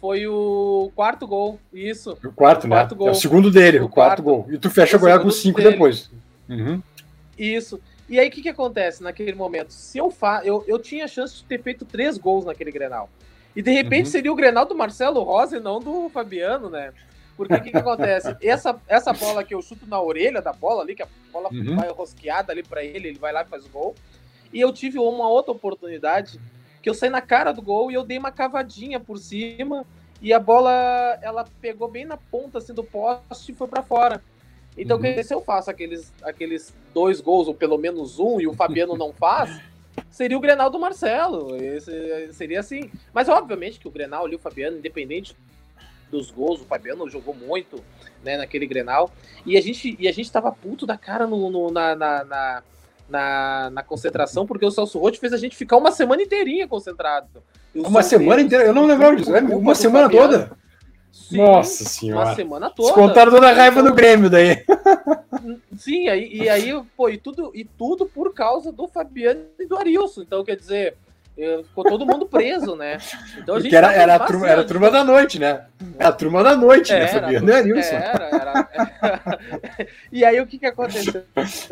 Foi 0.00 0.26
o 0.26 0.90
quarto 0.96 1.26
gol, 1.26 1.58
isso. 1.72 2.16
O 2.24 2.32
quarto, 2.32 2.64
o 2.64 2.68
né? 2.68 2.76
Quarto 2.76 2.96
gol. 2.96 3.08
É 3.08 3.10
o 3.10 3.14
segundo 3.14 3.50
dele, 3.50 3.80
o, 3.80 3.84
o 3.84 3.88
quarto, 3.88 4.22
quarto, 4.22 4.22
gol. 4.22 4.46
E 4.50 4.56
tu 4.56 4.70
fecha 4.70 4.96
o 4.96 5.00
goleiro 5.00 5.22
com 5.22 5.30
cinco 5.30 5.58
dele. 5.58 5.72
depois. 5.72 6.10
Uhum. 6.48 6.82
Isso. 7.38 7.78
E 8.08 8.18
aí, 8.18 8.28
o 8.28 8.30
que, 8.30 8.42
que 8.42 8.48
acontece 8.48 9.02
naquele 9.02 9.34
momento? 9.34 9.72
Se 9.72 9.98
eu 9.98 10.10
fa 10.10 10.40
eu, 10.42 10.64
eu 10.66 10.78
tinha 10.78 11.06
chance 11.06 11.36
de 11.36 11.44
ter 11.44 11.62
feito 11.62 11.84
três 11.84 12.16
gols 12.16 12.46
naquele 12.46 12.72
Grenal. 12.72 13.10
E 13.54 13.60
de 13.60 13.70
repente 13.72 14.06
uhum. 14.06 14.12
seria 14.12 14.32
o 14.32 14.34
Grenal 14.34 14.64
do 14.64 14.74
Marcelo 14.74 15.22
Rosa 15.22 15.58
e 15.58 15.60
não 15.60 15.80
do 15.80 16.08
Fabiano, 16.08 16.70
né? 16.70 16.92
Porque 17.36 17.54
o 17.54 17.62
que, 17.62 17.70
que 17.70 17.76
acontece? 17.76 18.36
Essa, 18.42 18.80
essa 18.86 19.12
bola 19.12 19.44
que 19.44 19.54
eu 19.54 19.62
chuto 19.62 19.86
na 19.86 20.00
orelha 20.00 20.40
da 20.42 20.52
bola 20.52 20.82
ali, 20.82 20.94
que 20.94 21.02
a 21.02 21.08
bola 21.32 21.48
uhum. 21.52 21.76
vai 21.76 21.88
rosqueada 21.90 22.52
ali 22.52 22.62
para 22.62 22.84
ele, 22.84 23.08
ele 23.08 23.18
vai 23.18 23.32
lá 23.32 23.42
e 23.42 23.46
faz 23.46 23.64
o 23.64 23.68
gol. 23.68 23.94
E 24.52 24.60
eu 24.60 24.72
tive 24.72 24.98
uma 24.98 25.28
outra 25.28 25.52
oportunidade 25.52 26.40
que 26.82 26.88
eu 26.88 26.94
saí 26.94 27.10
na 27.10 27.20
cara 27.20 27.52
do 27.52 27.62
gol 27.62 27.90
e 27.90 27.94
eu 27.94 28.04
dei 28.04 28.18
uma 28.18 28.32
cavadinha 28.32 28.98
por 28.98 29.18
cima 29.18 29.84
e 30.22 30.32
a 30.32 30.38
bola 30.38 30.70
ela 31.22 31.46
pegou 31.60 31.88
bem 31.88 32.04
na 32.04 32.16
ponta 32.16 32.58
assim 32.58 32.74
do 32.74 32.84
poste 32.84 33.52
e 33.52 33.54
foi 33.54 33.68
para 33.68 33.82
fora. 33.82 34.22
Então, 34.76 34.98
uhum. 34.98 35.22
se 35.22 35.34
eu 35.34 35.40
faço 35.40 35.70
aqueles, 35.70 36.12
aqueles 36.22 36.74
dois 36.94 37.20
gols, 37.20 37.48
ou 37.48 37.54
pelo 37.54 37.76
menos 37.76 38.18
um, 38.18 38.40
e 38.40 38.46
o 38.46 38.54
Fabiano 38.54 38.96
não 38.96 39.12
faz, 39.12 39.60
seria 40.10 40.36
o 40.36 40.40
Grenal 40.40 40.70
do 40.70 40.78
Marcelo. 40.78 41.56
Esse, 41.56 42.32
seria 42.32 42.60
assim. 42.60 42.90
Mas, 43.12 43.28
obviamente, 43.28 43.80
que 43.80 43.88
o 43.88 43.90
Grenal 43.90 44.24
ali, 44.24 44.36
o 44.36 44.38
Fabiano, 44.38 44.78
independente 44.78 45.36
dos 46.10 46.30
gols, 46.30 46.60
o 46.60 46.64
Fabiano 46.64 47.08
jogou 47.08 47.34
muito 47.34 47.82
né, 48.22 48.36
naquele 48.36 48.66
Grenal. 48.66 49.10
E 49.44 49.56
a 49.56 49.60
gente, 49.60 49.96
e 49.98 50.08
a 50.08 50.12
gente 50.12 50.30
tava 50.30 50.52
puto 50.52 50.86
da 50.86 50.96
cara 50.96 51.26
no, 51.26 51.50
no 51.50 51.70
na, 51.70 51.94
na, 51.94 52.24
na, 52.24 52.62
na, 53.10 53.70
na 53.70 53.82
concentração, 53.82 54.46
porque 54.46 54.64
o 54.64 54.70
Celso 54.70 54.98
Rotti 54.98 55.18
fez 55.18 55.32
a 55.32 55.36
gente 55.36 55.56
ficar 55.56 55.76
uma 55.76 55.90
semana 55.90 56.22
inteirinha 56.22 56.68
concentrado. 56.68 57.28
Uma 57.74 58.02
semana 58.02 58.40
inteira? 58.40 58.64
Eu 58.64 58.72
não 58.72 58.86
lembrava 58.86 59.16
disso. 59.16 59.30
Uma 59.32 59.74
semana 59.74 60.08
toda? 60.08 60.50
Sim, 61.12 61.38
Nossa 61.38 61.84
senhora. 61.84 62.28
Uma 62.28 62.34
semana 62.34 62.70
toda. 62.70 62.88
Descontaram 62.88 63.32
toda 63.32 63.48
a 63.48 63.52
raiva 63.52 63.82
no 63.82 63.92
Grêmio 63.92 64.30
daí. 64.30 64.64
Sim, 65.76 66.08
aí, 66.08 66.28
e 66.32 66.48
aí, 66.48 66.72
pô, 66.96 67.08
e 67.08 67.18
tudo, 67.18 67.50
e 67.54 67.64
tudo 67.64 68.06
por 68.06 68.32
causa 68.32 68.70
do 68.70 68.86
Fabiano 68.86 69.40
e 69.58 69.66
do 69.66 69.76
Arilson. 69.76 70.22
Então, 70.22 70.44
quer 70.44 70.56
dizer, 70.56 70.96
ficou 71.64 71.84
todo 71.84 72.06
mundo 72.06 72.26
preso, 72.26 72.76
né? 72.76 72.98
Então 73.38 73.56
a 73.56 73.60
gente 73.60 73.74
era, 73.74 73.92
era, 73.92 74.14
a 74.16 74.20
turma, 74.20 74.48
era 74.48 74.60
a 74.60 74.64
turma 74.64 74.90
da 74.90 75.04
noite, 75.04 75.38
né? 75.38 75.66
Era 75.98 76.08
a 76.08 76.12
turma 76.12 76.42
da 76.42 76.56
noite, 76.56 76.92
né, 76.92 77.00
era, 77.00 77.04
né, 77.04 77.20
Fabiano? 77.20 77.50
Era, 77.50 78.24
era, 78.24 78.28
era, 78.28 78.68
era. 79.02 79.88
e 80.12 80.24
aí 80.24 80.40
o 80.40 80.46
que 80.46 80.58
que 80.58 80.66
aconteceu? 80.66 81.24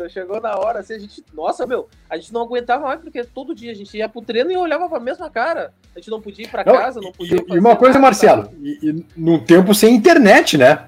Chegou 0.09 0.41
na 0.41 0.57
hora, 0.57 0.79
assim, 0.79 0.93
a 0.93 0.99
gente, 0.99 1.23
nossa, 1.33 1.65
meu, 1.67 1.87
a 2.09 2.17
gente 2.17 2.33
não 2.33 2.41
aguentava 2.41 2.85
mais, 2.85 2.99
porque 2.99 3.23
todo 3.23 3.55
dia 3.55 3.71
a 3.71 3.75
gente 3.75 3.95
ia 3.97 4.09
pro 4.09 4.21
treino 4.21 4.51
e 4.51 4.57
olhava 4.57 4.89
pra 4.89 4.99
mesma 4.99 5.29
cara. 5.29 5.73
A 5.95 5.99
gente 5.99 6.09
não 6.09 6.21
podia 6.21 6.45
ir 6.45 6.49
pra 6.49 6.63
não, 6.63 6.73
casa, 6.73 7.01
não 7.01 7.11
podia 7.11 7.37
E, 7.37 7.53
e 7.53 7.59
uma 7.59 7.75
coisa, 7.75 7.93
nada, 7.93 8.05
Marcelo, 8.05 8.51
e, 8.61 8.89
e 8.89 9.05
num 9.15 9.39
tempo 9.39 9.73
sem 9.73 9.93
internet, 9.93 10.57
né? 10.57 10.87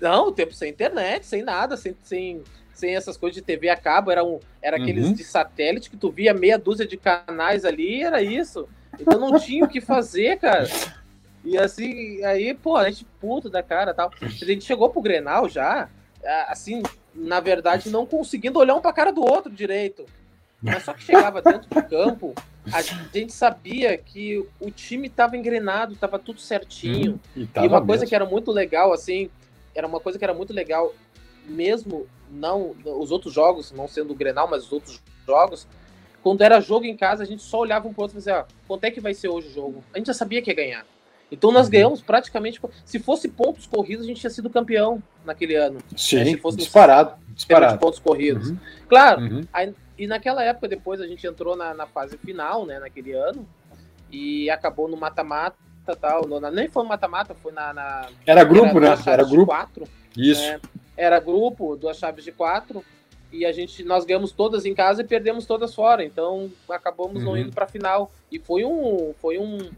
Não, 0.00 0.32
tempo 0.32 0.54
sem 0.54 0.70
internet, 0.70 1.26
sem 1.26 1.42
nada, 1.42 1.76
sem, 1.76 1.96
sem 2.02 2.42
sem 2.78 2.94
essas 2.94 3.16
coisas 3.16 3.34
de 3.34 3.42
TV 3.42 3.68
a 3.68 3.76
cabo, 3.76 4.10
era, 4.10 4.22
um, 4.24 4.38
era 4.62 4.76
aqueles 4.76 5.06
uhum. 5.06 5.12
de 5.12 5.24
satélite 5.24 5.90
que 5.90 5.96
tu 5.96 6.10
via 6.10 6.32
meia 6.32 6.56
dúzia 6.56 6.86
de 6.86 6.96
canais 6.96 7.64
ali, 7.64 8.04
era 8.04 8.22
isso. 8.22 8.68
Então 8.98 9.18
não 9.18 9.38
tinha 9.38 9.64
o 9.64 9.68
que 9.68 9.80
fazer, 9.80 10.38
cara. 10.38 10.68
E 11.44 11.58
assim, 11.58 12.24
aí, 12.24 12.54
pô, 12.54 12.76
a 12.76 12.88
gente 12.88 13.04
puto 13.20 13.50
da 13.50 13.62
cara 13.62 13.92
tal. 13.92 14.12
A 14.22 14.28
gente 14.28 14.64
chegou 14.64 14.90
pro 14.90 15.02
Grenal 15.02 15.48
já, 15.48 15.88
assim, 16.46 16.82
na 17.12 17.40
verdade, 17.40 17.90
não 17.90 18.06
conseguindo 18.06 18.60
olhar 18.60 18.76
um 18.76 18.80
pra 18.80 18.92
cara 18.92 19.12
do 19.12 19.22
outro 19.22 19.50
direito. 19.50 20.06
Mas 20.62 20.84
só 20.84 20.92
que 20.92 21.02
chegava 21.02 21.42
dentro 21.42 21.68
do 21.68 21.82
campo, 21.82 22.34
a 22.72 22.82
gente 22.82 23.32
sabia 23.32 23.96
que 23.96 24.44
o 24.60 24.70
time 24.70 25.08
tava 25.08 25.36
engrenado, 25.36 25.96
tava 25.96 26.18
tudo 26.18 26.40
certinho. 26.40 27.20
Hum, 27.36 27.46
e, 27.56 27.60
e, 27.64 27.66
uma 27.66 27.84
coisa 27.84 28.02
mesmo. 28.02 28.08
que 28.08 28.14
era 28.14 28.24
muito 28.24 28.52
legal, 28.52 28.92
assim, 28.92 29.30
era 29.74 29.86
uma 29.86 30.00
coisa 30.00 30.18
que 30.18 30.24
era 30.24 30.34
muito 30.34 30.52
legal, 30.52 30.92
mesmo 31.48 32.06
não 32.30 32.74
os 32.84 33.10
outros 33.10 33.32
jogos, 33.32 33.72
não 33.72 33.88
sendo 33.88 34.12
o 34.12 34.16
Grenal, 34.16 34.48
mas 34.48 34.64
os 34.64 34.72
outros 34.72 35.00
jogos, 35.26 35.66
quando 36.22 36.42
era 36.42 36.60
jogo 36.60 36.84
em 36.84 36.96
casa, 36.96 37.22
a 37.22 37.26
gente 37.26 37.42
só 37.42 37.58
olhava 37.60 37.88
um 37.88 37.92
pro 37.92 38.02
outro 38.02 38.16
e 38.16 38.18
dizia, 38.18 38.40
ah, 38.40 38.46
quanto 38.66 38.84
é 38.84 38.90
que 38.90 39.00
vai 39.00 39.14
ser 39.14 39.28
hoje 39.28 39.48
o 39.48 39.52
jogo? 39.52 39.84
A 39.94 39.98
gente 39.98 40.06
já 40.06 40.14
sabia 40.14 40.42
que 40.42 40.50
ia 40.50 40.56
ganhar. 40.56 40.86
Então 41.30 41.52
nós 41.52 41.66
uhum. 41.66 41.72
ganhamos 41.72 42.00
praticamente. 42.00 42.60
Se 42.84 42.98
fosse 42.98 43.28
pontos 43.28 43.66
corridos, 43.66 44.04
a 44.04 44.08
gente 44.08 44.20
tinha 44.20 44.30
sido 44.30 44.48
campeão 44.48 45.02
naquele 45.24 45.54
ano. 45.56 45.78
Sim, 45.96 46.16
né? 46.16 46.24
se 46.24 46.36
fosse 46.38 46.56
disparado. 46.56 47.14
disparado. 47.34 47.74
De 47.74 47.80
pontos 47.80 47.98
corridos. 47.98 48.50
Uhum. 48.50 48.58
Claro, 48.88 49.20
uhum. 49.20 49.40
Aí, 49.52 49.74
e 49.98 50.06
naquela 50.06 50.42
época, 50.42 50.68
depois 50.68 51.00
a 51.00 51.06
gente 51.06 51.26
entrou 51.26 51.56
na, 51.56 51.74
na, 51.74 51.86
fase 51.86 52.16
final, 52.18 52.64
né, 52.64 52.78
naquele 52.78 53.12
ano, 53.12 53.46
e 54.10 54.48
acabou 54.48 54.88
no 54.88 54.96
mata-mata 54.96 55.56
tal. 56.00 56.26
No, 56.26 56.40
na, 56.40 56.50
nem 56.50 56.68
foi 56.68 56.82
no 56.82 56.88
mata-mata, 56.88 57.34
foi 57.34 57.52
na, 57.52 57.72
na. 57.74 58.08
Era 58.24 58.44
grupo, 58.44 58.78
era, 58.78 58.96
né? 58.96 59.02
Era 59.06 59.24
grupo. 59.24 59.46
Quatro, 59.46 59.86
Isso. 60.16 60.40
Né? 60.40 60.60
Era 60.98 61.20
grupo, 61.20 61.76
duas 61.76 61.96
chaves 61.96 62.24
de 62.24 62.32
quatro, 62.32 62.84
e 63.32 63.46
a 63.46 63.52
gente 63.52 63.84
nós 63.84 64.04
ganhamos 64.04 64.32
todas 64.32 64.66
em 64.66 64.74
casa 64.74 65.02
e 65.02 65.06
perdemos 65.06 65.46
todas 65.46 65.74
fora. 65.74 66.04
Então 66.04 66.50
acabamos 66.68 67.22
uhum. 67.22 67.30
não 67.30 67.36
indo 67.36 67.52
para 67.52 67.64
a 67.64 67.68
final. 67.68 68.10
E 68.30 68.38
foi 68.38 68.64
um 68.64 69.14
foi 69.18 69.38
um 69.38 69.70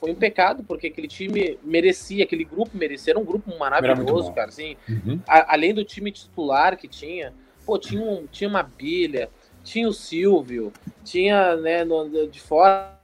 foi 0.00 0.10
um 0.10 0.14
pecado 0.14 0.64
porque 0.64 0.88
aquele 0.88 1.06
time 1.06 1.58
merecia, 1.62 2.24
aquele 2.24 2.44
grupo 2.44 2.76
merecia, 2.76 3.12
era 3.12 3.18
um 3.18 3.24
grupo 3.24 3.56
maravilhoso, 3.56 4.32
cara, 4.32 4.48
assim. 4.48 4.76
Uhum. 4.88 5.20
A, 5.26 5.54
além 5.54 5.72
do 5.72 5.84
time 5.84 6.10
titular 6.10 6.76
que 6.76 6.88
tinha, 6.88 7.32
pô, 7.64 7.78
tinha 7.78 8.02
um, 8.02 8.26
tinha 8.26 8.50
uma 8.50 8.62
Bilha, 8.62 9.30
tinha 9.62 9.88
o 9.88 9.92
Silvio, 9.92 10.72
tinha, 11.04 11.56
né, 11.56 11.84
no, 11.84 12.26
de 12.28 12.40
fora, 12.40 12.98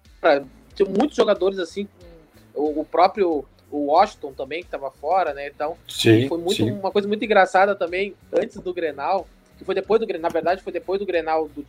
tinha 0.75 0.89
muitos 0.89 1.17
jogadores 1.17 1.59
assim, 1.59 1.89
o, 2.55 2.81
o 2.81 2.85
próprio 2.85 3.45
o 3.71 3.87
Washington 3.87 4.33
também, 4.33 4.61
que 4.61 4.67
estava 4.67 4.91
fora, 4.91 5.33
né? 5.33 5.49
Então, 5.49 5.77
sim, 5.89 6.29
foi 6.29 6.39
muito, 6.39 6.57
sim. 6.57 6.71
uma 6.71 6.91
coisa 6.91 7.07
muito 7.07 7.25
engraçada 7.25 7.75
também, 7.75 8.15
antes 8.33 8.57
do 8.59 8.75
Grenal, 8.75 9.29
que 9.57 9.65
foi 9.65 9.75
depois 9.75 10.00
do 10.00 10.07
Grenal, 10.07 10.29
na 10.29 10.33
verdade, 10.33 10.62
foi 10.62 10.73
depois 10.73 10.99
do 10.99 11.07
Grenal 11.07 11.49
do 11.49 11.65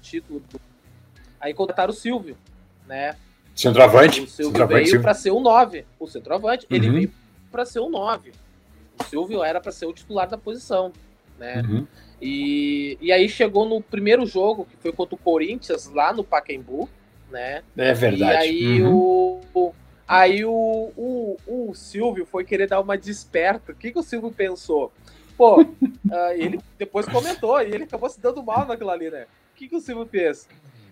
título. 0.00 0.40
Do... 0.40 0.60
Aí 1.40 1.54
contrataram 1.54 1.92
o 1.92 1.96
Silvio, 1.96 2.36
né? 2.86 3.16
Centroavante. 3.54 4.20
O 4.22 4.26
Silvio 4.26 4.52
centroavante, 4.52 4.90
veio 4.90 5.02
para 5.02 5.14
ser 5.14 5.30
o 5.30 5.40
9. 5.40 5.84
O 5.98 6.06
centroavante, 6.06 6.66
uhum. 6.70 6.76
ele 6.76 6.90
veio 6.90 7.12
para 7.50 7.64
ser 7.64 7.80
o 7.80 7.90
9. 7.90 8.32
O 8.98 9.04
Silvio 9.04 9.42
era 9.42 9.60
para 9.60 9.72
ser 9.72 9.86
o 9.86 9.92
titular 9.92 10.28
da 10.28 10.38
posição, 10.38 10.92
né? 11.38 11.62
Uhum. 11.62 11.86
E, 12.20 12.98
e 13.00 13.12
aí 13.12 13.28
chegou 13.28 13.66
no 13.66 13.80
primeiro 13.80 14.26
jogo, 14.26 14.66
que 14.66 14.76
foi 14.76 14.92
contra 14.92 15.14
o 15.14 15.18
Corinthians, 15.18 15.86
lá 15.86 16.12
no 16.12 16.22
Pacaembu, 16.22 16.88
né? 17.30 17.62
É 17.76 17.92
verdade. 17.92 18.32
E 18.32 18.36
aí 18.36 18.82
uhum. 18.82 19.40
o. 19.54 19.74
Aí 20.06 20.44
o, 20.44 20.50
o, 20.96 21.36
o 21.46 21.72
Silvio 21.72 22.26
foi 22.26 22.44
querer 22.44 22.66
dar 22.66 22.80
uma 22.80 22.98
desperta. 22.98 23.70
O 23.70 23.74
que, 23.76 23.92
que 23.92 23.98
o 23.98 24.02
Silvio 24.02 24.32
pensou? 24.32 24.92
Pô, 25.36 25.62
uh, 25.62 25.66
ele 26.34 26.58
depois 26.76 27.06
comentou 27.06 27.60
e 27.62 27.66
ele 27.66 27.84
acabou 27.84 28.10
se 28.10 28.20
dando 28.20 28.42
mal 28.42 28.66
naquilo 28.66 28.90
ali, 28.90 29.08
né? 29.08 29.26
O 29.52 29.56
que, 29.56 29.68
que 29.68 29.76
o 29.76 29.80
Silvio 29.80 30.06
fez? 30.06 30.48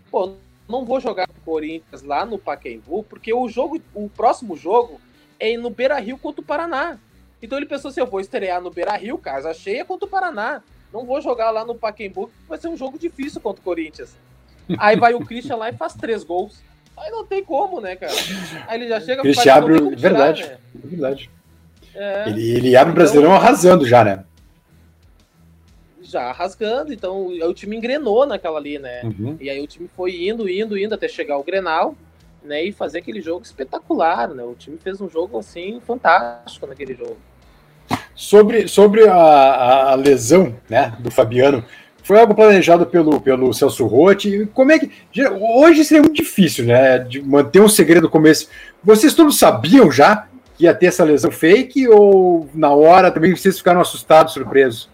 Pô, 0.08 0.36
não 0.68 0.84
vou 0.84 1.00
jogar 1.00 1.28
o 1.28 1.40
Corinthians 1.44 2.02
lá 2.02 2.24
no 2.24 2.38
Pacaembu, 2.38 3.02
porque 3.02 3.32
o 3.34 3.48
jogo, 3.48 3.80
o 3.92 4.08
próximo 4.08 4.56
jogo 4.56 5.00
é 5.40 5.56
no 5.56 5.70
Beira 5.70 5.98
Rio 5.98 6.16
contra 6.16 6.40
o 6.40 6.44
Paraná. 6.44 6.98
Então 7.42 7.58
ele 7.58 7.66
pensou 7.66 7.88
assim: 7.88 8.00
eu 8.00 8.06
vou 8.06 8.20
estrear 8.20 8.60
no 8.60 8.70
Beira 8.70 8.96
Rio, 8.96 9.18
casa 9.18 9.52
cheia 9.52 9.84
contra 9.84 10.06
o 10.06 10.10
Paraná. 10.10 10.62
Não 10.92 11.04
vou 11.04 11.20
jogar 11.20 11.50
lá 11.50 11.64
no 11.64 11.74
Pacaembu, 11.74 12.30
vai 12.48 12.58
ser 12.58 12.68
um 12.68 12.76
jogo 12.76 12.98
difícil 12.98 13.40
contra 13.40 13.60
o 13.60 13.64
Corinthians. 13.64 14.16
Aí 14.76 14.96
vai 14.96 15.14
o 15.14 15.24
Christian 15.24 15.56
lá 15.56 15.70
e 15.70 15.72
faz 15.72 15.94
três 15.94 16.24
gols. 16.24 16.62
Aí 16.96 17.10
não 17.10 17.24
tem 17.24 17.44
como, 17.44 17.80
né, 17.80 17.96
cara? 17.96 18.12
Aí 18.66 18.80
ele 18.80 18.88
já 18.88 19.00
chega 19.00 19.22
Christian 19.22 19.54
abre 19.54 19.74
o... 19.74 19.96
verdade, 19.96 20.42
né? 20.42 20.58
verdade. 20.74 21.30
É. 21.94 22.28
Ele, 22.28 22.50
ele 22.50 22.76
abre 22.76 22.92
o 22.92 22.94
Brasileirão 22.94 23.34
então, 23.34 23.44
arrasando 23.44 23.86
já, 23.86 24.04
né? 24.04 24.24
Já 26.00 26.32
rasgando, 26.32 26.92
então 26.92 27.26
o 27.26 27.54
time 27.54 27.76
engrenou 27.76 28.26
naquela 28.26 28.58
ali, 28.58 28.78
né? 28.78 29.02
Uhum. 29.04 29.36
E 29.40 29.50
aí 29.50 29.60
o 29.60 29.66
time 29.66 29.88
foi 29.94 30.26
indo, 30.26 30.48
indo, 30.48 30.78
indo 30.78 30.94
até 30.94 31.06
chegar 31.06 31.34
ao 31.34 31.44
Grenal, 31.44 31.94
né? 32.42 32.64
E 32.64 32.72
fazer 32.72 32.98
aquele 32.98 33.20
jogo 33.20 33.44
espetacular, 33.44 34.28
né? 34.28 34.42
O 34.42 34.54
time 34.54 34.78
fez 34.78 35.00
um 35.00 35.08
jogo 35.08 35.38
assim 35.38 35.80
fantástico 35.80 36.66
naquele 36.66 36.94
jogo. 36.94 37.18
Sobre, 38.14 38.66
sobre 38.68 39.06
a, 39.06 39.90
a 39.90 39.94
lesão 39.94 40.56
né, 40.68 40.96
do 40.98 41.10
Fabiano, 41.10 41.64
foi 42.08 42.18
algo 42.18 42.34
planejado 42.34 42.86
pelo, 42.86 43.20
pelo 43.20 43.52
Celso 43.52 43.84
Rotti. 43.84 44.48
Como 44.54 44.72
é 44.72 44.78
que. 44.78 44.90
Hoje 45.38 45.84
seria 45.84 46.00
muito 46.02 46.16
difícil, 46.16 46.64
né? 46.64 47.00
De 47.00 47.20
manter 47.20 47.60
um 47.60 47.68
segredo 47.68 48.04
no 48.04 48.10
começo. 48.10 48.48
Vocês 48.82 49.12
todos 49.12 49.38
sabiam 49.38 49.92
já 49.92 50.26
que 50.56 50.64
ia 50.64 50.74
ter 50.74 50.86
essa 50.86 51.04
lesão 51.04 51.30
fake 51.30 51.86
ou 51.86 52.48
na 52.54 52.70
hora 52.70 53.10
também 53.10 53.36
vocês 53.36 53.58
ficaram 53.58 53.82
assustados, 53.82 54.32
surpresos? 54.32 54.88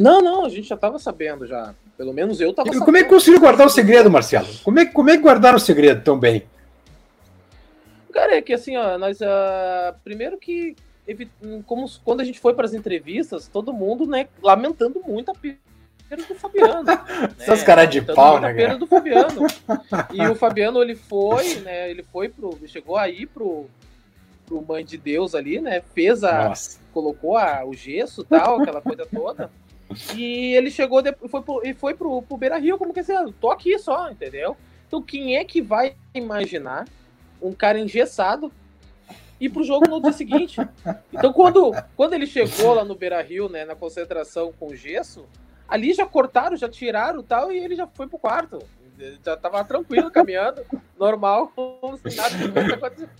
Não, 0.00 0.22
não, 0.22 0.46
a 0.46 0.48
gente 0.48 0.66
já 0.66 0.76
estava 0.76 0.98
sabendo 0.98 1.46
já. 1.46 1.74
Pelo 1.94 2.14
menos 2.14 2.40
eu 2.40 2.48
estava 2.48 2.70
Como 2.70 2.96
é 2.96 3.02
que 3.02 3.10
conseguiu 3.10 3.38
guardar 3.38 3.66
o 3.66 3.70
segredo, 3.70 4.10
Marcelo? 4.10 4.48
Como 4.64 4.80
é, 4.80 4.86
como 4.86 5.10
é 5.10 5.16
que 5.18 5.22
guardaram 5.22 5.58
o 5.58 5.60
segredo 5.60 6.02
tão 6.02 6.18
bem? 6.18 6.44
Cara, 8.14 8.34
é 8.34 8.40
que 8.40 8.54
assim, 8.54 8.78
ó, 8.78 8.96
nós. 8.96 9.20
Uh, 9.20 9.94
primeiro 10.02 10.38
que 10.38 10.74
como 11.66 11.86
quando 12.02 12.20
a 12.20 12.24
gente 12.24 12.40
foi 12.40 12.54
para 12.54 12.64
as 12.64 12.74
entrevistas, 12.74 13.48
todo 13.48 13.72
mundo, 13.72 14.06
né, 14.06 14.28
lamentando 14.42 15.02
muito 15.06 15.30
a 15.30 15.34
perda 15.34 16.24
do 16.26 16.34
Fabiano. 16.34 16.82
né? 16.82 16.98
Essas 17.38 17.62
caras 17.62 17.90
de 17.90 18.00
pau, 18.00 18.40
né? 18.40 18.50
A 18.50 18.54
perda 18.54 18.78
do 18.78 18.86
Fabiano. 18.86 19.46
E 20.12 20.26
o 20.26 20.34
Fabiano, 20.34 20.82
ele 20.82 20.94
foi, 20.94 21.56
né, 21.56 21.90
ele 21.90 22.02
foi 22.02 22.28
pro, 22.28 22.58
chegou 22.66 22.96
aí 22.96 23.26
pro, 23.26 23.66
pro 24.46 24.62
Mãe 24.62 24.84
de 24.84 24.96
Deus 24.96 25.34
ali, 25.34 25.60
né, 25.60 25.82
fez 25.94 26.24
a, 26.24 26.48
Nossa. 26.48 26.80
colocou 26.92 27.36
a, 27.36 27.64
o 27.64 27.74
gesso 27.74 28.24
tal, 28.24 28.62
aquela 28.62 28.80
coisa 28.80 29.06
toda. 29.06 29.50
E 30.16 30.54
ele 30.54 30.70
chegou 30.70 31.02
de, 31.02 31.12
foi 31.28 31.42
pro, 31.42 31.60
e 31.64 31.74
foi 31.74 31.94
pro, 31.94 32.22
pro 32.22 32.36
Beira 32.36 32.56
Rio, 32.56 32.78
como 32.78 32.94
que 32.94 33.00
assim, 33.00 33.12
tô 33.40 33.50
aqui 33.50 33.78
só, 33.78 34.10
entendeu? 34.10 34.56
Então 34.86 35.02
quem 35.02 35.36
é 35.36 35.44
que 35.44 35.60
vai 35.60 35.96
imaginar 36.14 36.86
um 37.42 37.52
cara 37.52 37.78
engessado 37.78 38.50
ir 39.44 39.50
pro 39.50 39.64
jogo 39.64 39.88
no 39.88 40.00
dia 40.00 40.12
seguinte. 40.12 40.60
Então, 41.12 41.32
quando, 41.32 41.72
quando 41.96 42.14
ele 42.14 42.26
chegou 42.26 42.74
lá 42.74 42.84
no 42.84 42.94
Beira 42.94 43.20
Rio, 43.22 43.48
né, 43.48 43.64
na 43.64 43.74
concentração 43.74 44.52
com 44.58 44.74
gesso, 44.74 45.26
ali 45.68 45.92
já 45.92 46.06
cortaram, 46.06 46.56
já 46.56 46.68
tiraram 46.68 47.22
tal, 47.22 47.52
e 47.52 47.58
ele 47.58 47.74
já 47.74 47.86
foi 47.86 48.06
pro 48.06 48.18
quarto. 48.18 48.58
Já 49.24 49.36
tava 49.36 49.64
tranquilo, 49.64 50.10
caminhando, 50.10 50.62
normal, 50.98 51.52
como 51.54 51.98
se 51.98 52.16
nada 52.16 52.36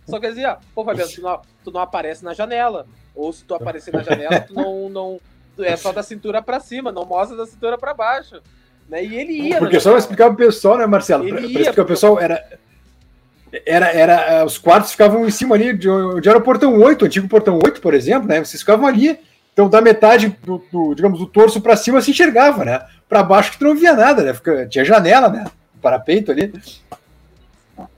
Só 0.06 0.20
que 0.20 0.28
dizia, 0.28 0.58
pô, 0.72 0.84
Fabiano, 0.84 1.10
tu 1.10 1.20
não, 1.20 1.42
tu 1.64 1.70
não 1.72 1.80
aparece 1.80 2.24
na 2.24 2.32
janela. 2.32 2.86
Ou 3.14 3.32
se 3.32 3.44
tu 3.44 3.54
aparecer 3.54 3.92
na 3.92 4.02
janela, 4.02 4.40
tu 4.40 4.54
não. 4.54 4.88
não 4.88 5.20
é 5.58 5.76
só 5.76 5.92
da 5.92 6.02
cintura 6.02 6.42
para 6.42 6.58
cima, 6.60 6.90
não 6.90 7.04
mostra 7.04 7.36
da 7.36 7.46
cintura 7.46 7.76
para 7.76 7.92
baixo. 7.92 8.40
Né? 8.88 9.04
E 9.04 9.14
ele 9.16 9.32
ia. 9.32 9.58
Porque 9.58 9.80
só 9.80 9.96
explicar 9.96 10.28
pro 10.28 10.46
pessoal, 10.46 10.78
né, 10.78 10.86
Marcelo? 10.86 11.28
Para 11.28 11.40
explicar 11.40 11.82
o 11.82 11.86
pessoal, 11.86 12.20
era, 12.20 12.58
era, 13.66 13.86
era, 13.90 14.12
eh, 14.14 14.44
os 14.44 14.58
quartos 14.58 14.92
ficavam 14.92 15.26
em 15.26 15.30
cima 15.30 15.54
ali 15.54 15.76
de 15.76 15.88
onde 15.88 16.28
era 16.28 16.38
o 16.38 16.42
portão 16.42 16.80
8, 16.80 17.02
o 17.02 17.06
antigo 17.06 17.28
portão 17.28 17.58
8, 17.62 17.80
por 17.80 17.94
exemplo, 17.94 18.28
né? 18.28 18.44
Vocês 18.44 18.60
ficavam 18.60 18.86
ali. 18.86 19.18
Então, 19.52 19.68
da 19.68 19.80
metade 19.80 20.36
do, 20.42 20.64
do 20.72 20.94
digamos, 20.94 21.18
do 21.18 21.26
torso 21.26 21.60
para 21.60 21.76
cima 21.76 22.00
se 22.00 22.10
enxergava, 22.10 22.64
né? 22.64 22.84
Para 23.08 23.22
baixo 23.22 23.52
que 23.52 23.58
tu 23.58 23.64
não 23.64 23.76
via 23.76 23.92
nada, 23.92 24.22
né? 24.22 24.34
Fica, 24.34 24.66
tinha 24.66 24.84
janela, 24.84 25.28
né? 25.28 25.44
Parapeito 25.80 26.32
ali. 26.32 26.52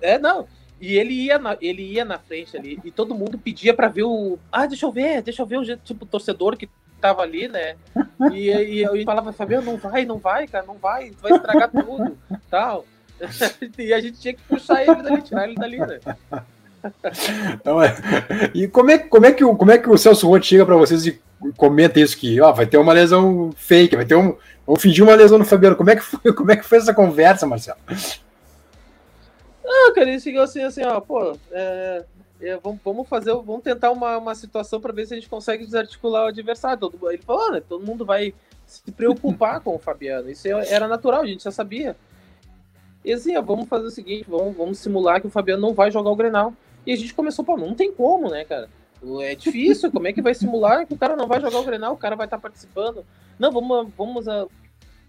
É, 0.03 0.19
não. 0.19 0.47
E 0.79 0.99
ele 0.99 1.15
ia, 1.15 1.39
na, 1.39 1.57
ele 1.61 1.83
ia 1.83 2.05
na 2.05 2.19
frente 2.19 2.57
ali 2.57 2.79
e 2.85 2.91
todo 2.91 3.15
mundo 3.15 3.39
pedia 3.39 3.73
para 3.73 3.89
ver 3.89 4.03
o. 4.03 4.39
Ah, 4.53 4.67
deixa 4.67 4.85
eu 4.85 4.93
ver, 4.93 5.23
deixa 5.23 5.41
eu 5.41 5.47
ver 5.47 5.59
o 5.59 5.77
tipo 5.79 6.05
torcedor 6.05 6.57
que 6.57 6.69
tava 7.01 7.23
ali, 7.23 7.49
né? 7.49 7.77
E, 8.33 8.51
e 8.51 8.83
eu 8.83 9.03
falava, 9.05 9.33
Fabiano, 9.33 9.73
não 9.73 9.79
vai, 9.79 10.05
não 10.05 10.19
vai, 10.19 10.47
cara, 10.47 10.67
não 10.67 10.75
vai, 10.75 11.13
vai 11.23 11.33
estragar 11.33 11.71
tudo, 11.71 12.19
tal. 12.51 12.85
E 13.79 13.93
a 13.93 14.01
gente 14.01 14.19
tinha 14.19 14.35
que 14.35 14.43
puxar 14.43 14.83
ele 14.83 15.03
dali, 15.03 15.23
tirar 15.23 15.49
ele 15.49 15.55
dali, 15.55 15.79
né? 15.79 16.01
Não, 17.65 17.83
é. 17.83 17.95
E 18.55 18.69
como 18.69 18.91
é, 18.91 18.99
como, 18.99 19.27
é 19.27 19.33
que, 19.33 19.45
como 19.45 19.71
é 19.71 19.79
que 19.79 19.89
o 19.89 19.99
Celso 19.99 20.29
Roth 20.29 20.45
chega 20.45 20.65
para 20.65 20.77
vocês 20.77 21.07
e 21.07 21.21
comenta 21.57 22.01
isso 22.01 22.17
que 22.17 22.41
ó, 22.41 22.53
vai 22.53 22.67
ter 22.67 22.79
uma 22.79 22.93
lesão 22.93 23.53
fake, 23.57 23.97
vai 23.97 24.05
ter 24.05 24.15
um. 24.15 24.37
Vamos 24.67 24.83
fingir 24.83 25.05
uma 25.05 25.15
lesão 25.15 25.39
no 25.39 25.45
Fabiano. 25.45 25.77
Como 25.77 25.91
é 25.91 25.97
que 25.97 26.03
foi, 26.03 26.33
como 26.33 26.51
é 26.51 26.57
que 26.57 26.65
foi 26.65 26.79
essa 26.79 26.95
conversa, 26.95 27.47
Marcelo? 27.47 27.79
Ah, 29.65 29.93
cara, 29.95 30.09
ele 30.09 30.21
chegou 30.21 30.43
assim, 30.43 30.63
assim, 30.63 30.85
ó, 30.85 31.01
pô, 31.01 31.37
é, 31.51 32.05
é, 32.41 32.57
vamos, 32.63 32.81
vamos 32.85 33.09
fazer, 33.09 33.33
vamos 33.33 33.63
tentar 33.63 33.91
uma, 33.91 34.19
uma 34.19 34.35
situação 34.35 34.81
para 34.81 34.93
ver 34.93 35.07
se 35.07 35.15
a 35.15 35.17
gente 35.17 35.29
consegue 35.29 35.65
desarticular 35.65 36.25
o 36.25 36.29
adversário. 36.29 36.79
Todo, 36.79 37.11
ele 37.11 37.23
falou, 37.23 37.53
né, 37.53 37.63
todo 37.67 37.85
mundo 37.85 38.05
vai 38.05 38.35
se 38.67 38.91
preocupar 38.93 39.61
com 39.61 39.75
o 39.75 39.79
Fabiano. 39.79 40.31
Isso 40.31 40.49
era 40.49 40.89
natural, 40.89 41.23
a 41.23 41.27
gente 41.27 41.45
já 41.45 41.51
sabia. 41.51 41.97
E 43.07 43.13
assim, 43.13 43.37
ó, 43.37 43.41
vamos 43.41 43.69
fazer 43.69 43.87
o 43.87 43.91
seguinte, 43.91 44.27
vamos, 44.29 44.57
vamos 44.57 44.79
simular 44.81 45.21
que 45.21 45.29
o 45.29 45.31
Fabiano 45.31 45.63
não 45.63 45.73
vai 45.73 45.93
jogar 45.93 46.11
o 46.11 46.17
Grenal. 46.17 46.53
E 46.85 46.93
a 46.93 46.97
gente 46.97 47.15
começou, 47.15 47.45
pô, 47.45 47.57
não 47.57 47.73
tem 47.73 47.93
como, 47.93 48.29
né, 48.29 48.45
cara? 48.45 48.69
É 49.21 49.37
difícil, 49.37 49.93
como 49.93 50.09
é 50.09 50.13
que 50.13 50.21
vai 50.21 50.35
simular 50.35 50.85
que 50.85 50.95
o 50.95 50.99
cara 50.99 51.15
não 51.15 51.29
vai 51.29 51.41
jogar 51.41 51.61
o 51.61 51.65
Grenal, 51.65 51.93
o 51.95 51.97
cara 51.97 52.17
vai 52.17 52.27
estar 52.27 52.37
tá 52.37 52.43
participando. 52.43 53.07
Não, 53.39 53.53
vamos, 53.53 53.93
vamos, 53.97 54.27
uh, 54.27 54.51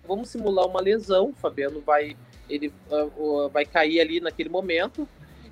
vamos 0.08 0.30
simular 0.30 0.68
uma 0.68 0.80
lesão, 0.80 1.30
o 1.30 1.34
Fabiano 1.34 1.82
vai, 1.82 2.16
ele 2.48 2.72
uh, 2.92 3.50
vai 3.50 3.66
cair 3.66 4.00
ali 4.00 4.20
naquele 4.20 4.50
momento, 4.50 5.08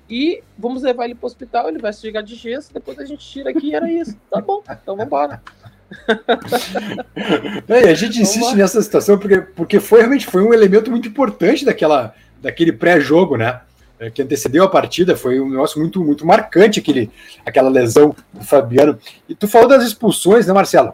e 0.08 0.40
vamos 0.56 0.82
levar 0.82 1.06
ele 1.06 1.16
para 1.16 1.24
o 1.24 1.26
hospital, 1.26 1.68
ele 1.68 1.80
vai 1.80 1.92
se 1.92 2.00
chegar 2.00 2.22
de 2.22 2.36
gesso, 2.36 2.72
depois 2.72 2.96
a 3.00 3.04
gente 3.04 3.26
tira 3.26 3.50
aqui 3.50 3.70
e 3.70 3.74
era 3.74 3.90
isso. 3.90 4.16
Tá 4.30 4.40
bom, 4.40 4.62
então 4.64 4.94
vamos 4.94 5.06
embora. 5.06 5.42
é, 7.68 7.90
a 7.90 7.94
gente 7.94 8.20
insiste 8.20 8.54
nessa 8.54 8.80
situação 8.80 9.18
porque, 9.18 9.40
porque 9.40 9.80
foi 9.80 10.00
realmente 10.00 10.26
foi 10.26 10.42
um 10.42 10.54
elemento 10.54 10.90
muito 10.90 11.08
importante 11.08 11.64
daquela, 11.64 12.14
daquele 12.40 12.72
pré-jogo, 12.72 13.36
né? 13.36 13.60
É, 13.98 14.10
que 14.10 14.20
antecedeu 14.20 14.62
a 14.62 14.68
partida, 14.68 15.16
foi 15.16 15.40
um 15.40 15.48
negócio 15.48 15.80
muito, 15.80 16.04
muito 16.04 16.26
marcante 16.26 16.80
aquele, 16.80 17.10
aquela 17.46 17.70
lesão 17.70 18.14
do 18.32 18.44
Fabiano. 18.44 18.98
E 19.26 19.34
tu 19.34 19.48
falou 19.48 19.66
das 19.66 19.82
expulsões, 19.84 20.46
né, 20.46 20.52
Marcelo? 20.52 20.92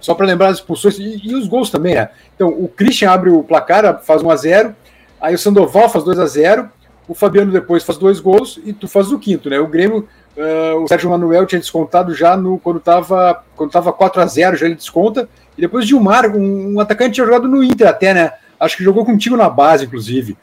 Só 0.00 0.14
para 0.14 0.26
lembrar 0.26 0.48
as 0.48 0.58
expulsões 0.58 0.98
e, 0.98 1.20
e, 1.24 1.34
os 1.34 1.48
gols 1.48 1.68
também, 1.68 1.96
né? 1.96 2.10
Então, 2.34 2.48
o 2.48 2.68
Christian 2.68 3.10
abre 3.10 3.28
o 3.28 3.42
placar, 3.42 4.00
faz 4.04 4.22
1 4.22 4.30
a 4.30 4.36
0 4.36 4.76
aí 5.20 5.34
o 5.34 5.38
Sandoval 5.38 5.88
faz 5.88 6.04
2 6.04 6.18
a 6.20 6.26
0 6.26 6.70
o 7.08 7.14
Fabiano 7.14 7.52
depois 7.52 7.82
faz 7.82 7.98
dois 7.98 8.20
gols 8.20 8.60
e 8.64 8.72
tu 8.72 8.86
faz 8.86 9.12
o 9.12 9.18
quinto, 9.18 9.50
né? 9.50 9.58
O 9.58 9.66
Grêmio, 9.66 10.08
uh, 10.36 10.82
o 10.82 10.88
Sérgio 10.88 11.10
Manuel 11.10 11.46
tinha 11.46 11.60
descontado 11.60 12.14
já 12.14 12.36
no 12.36 12.58
quando 12.58 12.78
estava 12.78 13.44
quando 13.56 13.70
tava 13.70 13.92
4 13.92 14.22
a 14.22 14.26
0 14.26 14.56
já 14.56 14.66
ele 14.66 14.74
desconta, 14.74 15.28
e 15.56 15.60
depois 15.60 15.86
de 15.86 15.94
um, 15.94 16.02
um 16.02 16.80
atacante 16.80 17.14
tinha 17.14 17.26
jogado 17.26 17.48
no 17.48 17.62
Inter 17.62 17.88
até, 17.88 18.14
né? 18.14 18.32
Acho 18.64 18.76
que 18.76 18.84
jogou 18.84 19.04
contigo 19.04 19.36
na 19.36 19.50
base, 19.50 19.84
inclusive 19.84 20.36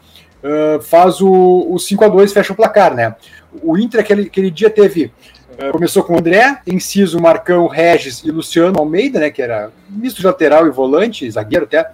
uh, 0.43 0.81
faz 0.81 1.21
o, 1.21 1.67
o 1.69 1.79
5 1.79 2.03
a 2.03 2.07
2 2.07 2.33
fecha 2.33 2.53
o 2.53 2.55
placar, 2.55 2.93
né? 2.93 3.15
O 3.61 3.77
Inter, 3.77 4.01
aquele, 4.01 4.23
aquele 4.23 4.51
dia, 4.51 4.69
teve. 4.69 5.11
Uh, 5.53 5.71
começou 5.71 6.03
com 6.03 6.13
o 6.15 6.17
André, 6.17 6.59
Enciso, 6.65 7.19
Marcão, 7.19 7.67
Regis 7.67 8.23
e 8.23 8.31
Luciano 8.31 8.79
Almeida, 8.79 9.19
né? 9.19 9.29
Que 9.29 9.41
era 9.41 9.71
misto 9.89 10.17
de 10.17 10.25
lateral 10.25 10.67
e 10.67 10.71
volante, 10.71 11.29
zagueiro 11.29 11.65
até. 11.65 11.89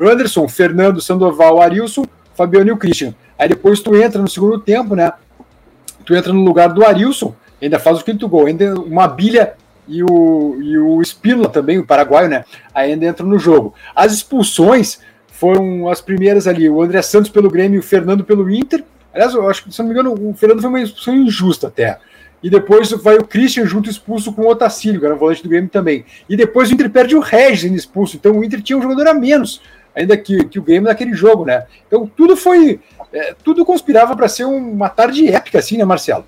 Anderson, 0.00 0.46
Fernando, 0.46 1.00
Sandoval, 1.00 1.60
Arilson, 1.60 2.04
Fabiano 2.34 2.68
e 2.68 2.72
o 2.72 2.76
Christian. 2.76 3.14
Aí 3.36 3.48
depois 3.48 3.80
tu 3.80 3.96
entra 3.96 4.20
no 4.22 4.28
segundo 4.28 4.60
tempo, 4.60 4.94
né? 4.94 5.12
Tu 6.04 6.14
entra 6.14 6.32
no 6.32 6.42
lugar 6.42 6.68
do 6.68 6.84
Arilson, 6.84 7.34
ainda 7.60 7.78
faz 7.78 8.00
o 8.00 8.04
quinto 8.04 8.28
gol, 8.28 8.46
ainda 8.46 8.74
uma 8.80 9.08
bilha 9.08 9.54
e 9.88 10.02
o, 10.02 10.56
e 10.60 10.78
o 10.78 11.02
Espínola 11.02 11.48
também, 11.48 11.78
o 11.78 11.86
paraguaio, 11.86 12.28
né? 12.28 12.44
Ainda 12.72 13.06
entra 13.06 13.26
no 13.26 13.38
jogo. 13.38 13.74
As 13.94 14.12
expulsões 14.12 15.00
foram 15.38 15.88
as 15.88 16.00
primeiras 16.00 16.48
ali, 16.48 16.68
o 16.68 16.82
André 16.82 17.00
Santos 17.00 17.30
pelo 17.30 17.48
Grêmio 17.48 17.76
e 17.76 17.78
o 17.78 17.82
Fernando 17.82 18.24
pelo 18.24 18.50
Inter. 18.50 18.82
Aliás, 19.14 19.32
eu 19.34 19.48
acho 19.48 19.62
que, 19.62 19.72
se 19.72 19.78
não 19.78 19.86
me 19.86 19.92
engano, 19.92 20.12
o 20.12 20.34
Fernando 20.34 20.60
foi 20.60 20.68
uma 20.68 20.80
expulsão 20.80 21.14
injusta 21.14 21.68
até. 21.68 21.96
E 22.42 22.50
depois 22.50 22.90
vai 22.90 23.16
o 23.18 23.24
Christian 23.24 23.64
junto 23.64 23.88
expulso 23.88 24.32
com 24.32 24.42
o 24.42 24.48
Otacílio, 24.48 24.98
que 24.98 25.06
era 25.06 25.14
o 25.14 25.18
volante 25.18 25.40
do 25.40 25.48
Grêmio 25.48 25.70
também. 25.70 26.04
E 26.28 26.36
depois 26.36 26.70
o 26.70 26.74
Inter 26.74 26.90
perde 26.90 27.14
o 27.14 27.20
Regis 27.20 27.70
expulso. 27.70 28.16
Então 28.16 28.32
o 28.32 28.44
Inter 28.44 28.60
tinha 28.60 28.76
um 28.76 28.82
jogador 28.82 29.06
a 29.06 29.14
menos, 29.14 29.62
ainda 29.94 30.16
que, 30.16 30.44
que 30.44 30.58
o 30.58 30.62
Grêmio 30.62 30.88
naquele 30.88 31.14
jogo, 31.14 31.44
né? 31.44 31.66
Então 31.86 32.04
tudo 32.16 32.36
foi. 32.36 32.80
É, 33.12 33.32
tudo 33.44 33.64
conspirava 33.64 34.16
para 34.16 34.28
ser 34.28 34.44
uma 34.44 34.88
tarde 34.88 35.28
épica, 35.28 35.60
assim, 35.60 35.76
né, 35.76 35.84
Marcelo? 35.84 36.26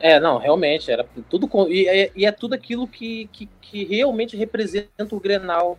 É, 0.00 0.18
não, 0.18 0.38
realmente, 0.38 0.90
era 0.90 1.04
tudo. 1.28 1.50
E 1.68 1.86
é, 1.86 2.10
e 2.16 2.24
é 2.24 2.32
tudo 2.32 2.54
aquilo 2.54 2.88
que, 2.88 3.28
que, 3.30 3.48
que 3.60 3.84
realmente 3.84 4.38
representa 4.38 5.14
o 5.14 5.20
Grenal 5.20 5.78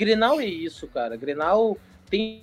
Grenal 0.00 0.40
é 0.40 0.46
isso, 0.46 0.88
cara. 0.88 1.14
Grenal 1.14 1.76
tem. 2.08 2.42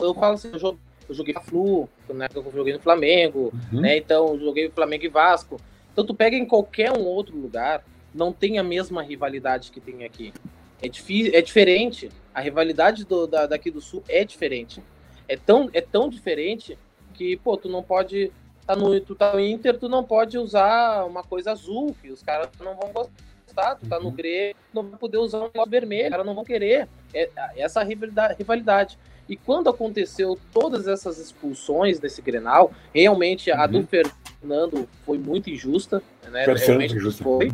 Eu 0.00 0.14
falo 0.14 0.34
assim, 0.34 0.50
eu 0.52 1.14
joguei 1.14 1.34
Flu, 1.42 1.88
na 2.08 2.24
época 2.24 2.48
eu 2.48 2.52
joguei 2.52 2.72
no 2.72 2.80
Flamengo, 2.80 3.52
uhum. 3.70 3.80
né? 3.80 3.98
Então, 3.98 4.28
eu 4.28 4.40
joguei 4.40 4.70
Flamengo 4.70 5.04
e 5.04 5.08
Vasco. 5.08 5.60
Então, 5.92 6.06
tu 6.06 6.14
pega 6.14 6.36
em 6.36 6.46
qualquer 6.46 6.92
um 6.92 7.04
outro 7.04 7.36
lugar, 7.36 7.84
não 8.14 8.32
tem 8.32 8.58
a 8.58 8.62
mesma 8.62 9.02
rivalidade 9.02 9.70
que 9.70 9.80
tem 9.80 10.04
aqui. 10.04 10.32
É, 10.80 10.88
difícil, 10.88 11.34
é 11.34 11.42
diferente. 11.42 12.08
A 12.32 12.40
rivalidade 12.40 13.04
do, 13.04 13.26
da, 13.26 13.46
daqui 13.46 13.70
do 13.70 13.80
Sul 13.80 14.02
é 14.08 14.24
diferente. 14.24 14.82
É 15.26 15.36
tão, 15.36 15.68
é 15.74 15.82
tão 15.82 16.08
diferente 16.08 16.78
que, 17.12 17.36
pô, 17.36 17.58
tu 17.58 17.68
não 17.68 17.82
pode. 17.82 18.32
Tá 18.64 18.74
no, 18.74 18.98
tu 19.00 19.14
tá 19.14 19.32
no 19.34 19.40
Inter, 19.40 19.78
tu 19.78 19.88
não 19.88 20.04
pode 20.04 20.38
usar 20.38 21.04
uma 21.04 21.22
coisa 21.22 21.52
azul, 21.52 21.94
que 22.00 22.10
os 22.10 22.22
caras 22.22 22.48
não 22.60 22.74
vão 22.76 22.92
gostar 22.92 23.28
gostar, 23.58 23.74
tu 23.74 23.86
tá 23.86 23.98
no 23.98 24.06
uhum. 24.06 24.14
Grêmio, 24.14 24.56
não 24.72 24.82
vai 24.82 24.98
poder 24.98 25.18
usar 25.18 25.38
um 25.38 25.44
negócio 25.44 25.70
vermelho, 25.70 26.04
os 26.04 26.10
caras 26.10 26.26
não 26.26 26.34
vão 26.34 26.44
querer. 26.44 26.88
É, 27.12 27.28
essa 27.56 27.82
rivalidade. 27.82 28.98
E 29.28 29.36
quando 29.36 29.68
aconteceu 29.68 30.38
todas 30.52 30.86
essas 30.86 31.18
expulsões 31.18 31.98
desse 31.98 32.22
Grenal, 32.22 32.72
realmente 32.94 33.50
uhum. 33.50 33.60
a 33.60 33.66
do 33.66 33.78
uhum. 33.78 33.86
Fernando 33.86 34.88
foi 35.04 35.18
muito 35.18 35.50
injusta, 35.50 36.02
né? 36.30 36.44
Realmente 36.44 36.96
injusta. 36.96 37.22
foi. 37.22 37.52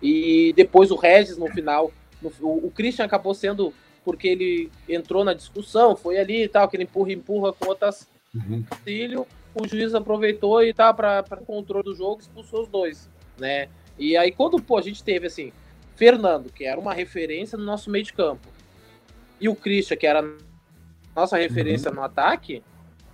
E 0.00 0.52
depois 0.54 0.90
o 0.90 0.96
Regis 0.96 1.36
no 1.36 1.48
final, 1.48 1.90
no, 2.22 2.30
o, 2.40 2.66
o 2.66 2.70
Christian 2.70 3.04
acabou 3.04 3.34
sendo 3.34 3.72
porque 4.04 4.28
ele 4.28 4.70
entrou 4.88 5.24
na 5.24 5.34
discussão, 5.34 5.96
foi 5.96 6.16
ali 6.16 6.44
e 6.44 6.48
tal, 6.48 6.68
que 6.68 6.76
ele 6.76 6.84
empurra 6.84 7.12
empurra 7.12 7.52
com 7.52 7.66
outras 7.66 8.06
uhum. 8.32 8.64
o 9.54 9.66
juiz 9.66 9.94
aproveitou 9.96 10.62
e 10.62 10.72
tá 10.72 10.94
para 10.94 11.24
controle 11.44 11.82
do 11.82 11.94
jogo, 11.94 12.20
expulsou 12.20 12.62
os 12.62 12.68
dois, 12.68 13.10
né? 13.36 13.68
E 13.98 14.16
aí, 14.16 14.30
quando 14.30 14.60
pô, 14.60 14.76
a 14.76 14.82
gente 14.82 15.02
teve 15.02 15.26
assim, 15.26 15.52
Fernando, 15.94 16.52
que 16.52 16.64
era 16.64 16.78
uma 16.78 16.92
referência 16.92 17.56
no 17.56 17.64
nosso 17.64 17.90
meio 17.90 18.04
de 18.04 18.12
campo, 18.12 18.46
e 19.40 19.48
o 19.48 19.54
Christian, 19.54 19.96
que 19.96 20.06
era 20.06 20.22
nossa 21.14 21.36
referência 21.36 21.90
uhum. 21.90 21.96
no 21.96 22.02
ataque, 22.02 22.62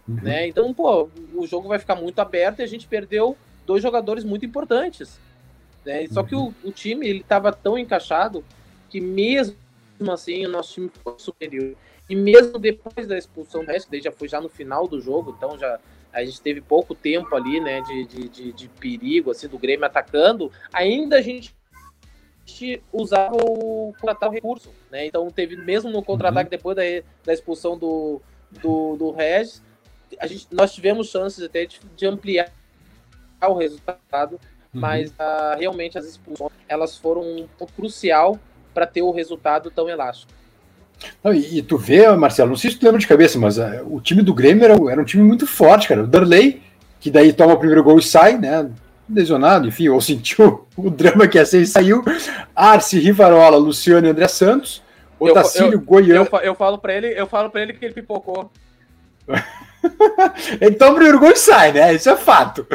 uhum. 0.08 0.16
né? 0.22 0.46
Então, 0.46 0.72
pô, 0.74 1.08
o 1.34 1.46
jogo 1.46 1.68
vai 1.68 1.78
ficar 1.78 1.94
muito 1.94 2.18
aberto 2.18 2.60
e 2.60 2.62
a 2.62 2.66
gente 2.66 2.86
perdeu 2.86 3.36
dois 3.66 3.82
jogadores 3.82 4.24
muito 4.24 4.44
importantes. 4.44 5.20
Né? 5.84 6.06
Só 6.08 6.22
que 6.22 6.34
o, 6.34 6.52
o 6.64 6.70
time 6.70 7.08
ele 7.08 7.20
estava 7.20 7.52
tão 7.52 7.78
encaixado 7.78 8.44
que 8.88 9.00
mesmo 9.00 9.56
assim 10.10 10.44
o 10.46 10.48
nosso 10.48 10.74
time 10.74 10.90
foi 11.02 11.14
superior. 11.18 11.74
E 12.08 12.16
mesmo 12.16 12.58
depois 12.58 13.06
da 13.06 13.16
expulsão 13.16 13.64
do 13.64 13.70
resto, 13.70 13.88
que 13.88 14.00
já 14.00 14.12
foi 14.12 14.28
já 14.28 14.40
no 14.40 14.48
final 14.48 14.86
do 14.86 15.00
jogo, 15.00 15.34
então 15.36 15.58
já 15.58 15.78
a 16.12 16.24
gente 16.24 16.40
teve 16.40 16.60
pouco 16.60 16.94
tempo 16.94 17.34
ali, 17.34 17.60
né, 17.60 17.80
de, 17.80 18.04
de, 18.04 18.28
de, 18.28 18.52
de 18.52 18.68
perigo, 18.68 19.30
assim, 19.30 19.48
do 19.48 19.58
Grêmio 19.58 19.86
atacando, 19.86 20.52
ainda 20.72 21.16
a 21.16 21.22
gente 21.22 21.54
usava 22.92 23.36
o 23.36 23.94
contratar 23.98 24.28
o 24.28 24.32
recurso, 24.32 24.70
né? 24.90 25.06
Então 25.06 25.30
teve 25.30 25.56
mesmo 25.56 25.90
no 25.90 26.02
contra-ataque 26.02 26.46
uhum. 26.46 26.58
depois 26.58 26.76
da, 26.76 26.82
da 27.24 27.32
expulsão 27.32 27.78
do, 27.78 28.20
do, 28.50 28.96
do 28.96 29.10
Regis, 29.10 29.62
a 30.18 30.26
gente, 30.26 30.46
nós 30.50 30.74
tivemos 30.74 31.08
chances 31.08 31.42
até 31.42 31.64
de, 31.64 31.80
de 31.96 32.06
ampliar 32.06 32.52
o 33.40 33.54
resultado, 33.54 34.32
uhum. 34.34 34.80
mas 34.80 35.10
uh, 35.12 35.58
realmente 35.58 35.96
as 35.96 36.04
expulsões 36.04 36.52
elas 36.68 36.96
foram 36.96 37.22
um 37.22 37.48
ponto 37.58 37.72
crucial 37.72 38.38
para 38.74 38.86
ter 38.86 39.02
o 39.02 39.10
resultado 39.10 39.70
tão 39.70 39.88
elástico. 39.88 40.32
Não, 41.22 41.32
e, 41.32 41.58
e, 41.58 41.62
tu 41.62 41.76
vê, 41.76 42.08
Marcelo, 42.16 42.50
não 42.50 42.56
sei 42.56 42.70
se 42.70 42.78
tu 42.78 42.84
lembra 42.84 43.00
de 43.00 43.06
cabeça, 43.06 43.38
mas 43.38 43.58
uh, 43.58 43.82
o 43.90 44.00
time 44.00 44.22
do 44.22 44.34
Grêmio 44.34 44.64
era, 44.64 44.74
era, 44.90 45.00
um 45.00 45.04
time 45.04 45.22
muito 45.22 45.46
forte, 45.46 45.88
cara. 45.88 46.02
O 46.02 46.06
Darley, 46.06 46.62
que 47.00 47.10
daí 47.10 47.32
toma 47.32 47.54
o 47.54 47.58
primeiro 47.58 47.82
gol 47.82 47.98
e 47.98 48.02
sai, 48.02 48.38
né? 48.38 48.68
Lesionado, 49.08 49.68
enfim, 49.68 49.88
ou 49.88 50.00
sentiu 50.02 50.66
o 50.76 50.90
drama 50.90 51.28
que 51.28 51.38
ia 51.38 51.46
ser 51.46 51.62
e 51.62 51.66
saiu. 51.66 52.02
Arce, 52.54 52.98
Rivarola, 52.98 53.56
Luciano 53.56 54.06
e 54.06 54.10
André 54.10 54.28
Santos. 54.28 54.82
Otacílio, 55.18 55.80
Goiano. 55.80 56.28
Eu, 56.32 56.40
eu, 56.40 56.54
falo 56.54 56.78
para 56.78 56.94
ele, 56.94 57.08
eu 57.08 57.26
falo 57.26 57.48
para 57.48 57.62
ele 57.62 57.72
que 57.74 57.84
ele 57.84 57.94
pipocou. 57.94 58.50
então 60.60 60.90
o 60.90 60.94
primeiro 60.94 61.20
gol 61.20 61.36
sai, 61.36 61.72
né? 61.72 61.94
Isso 61.94 62.10
é 62.10 62.16
fato. 62.16 62.66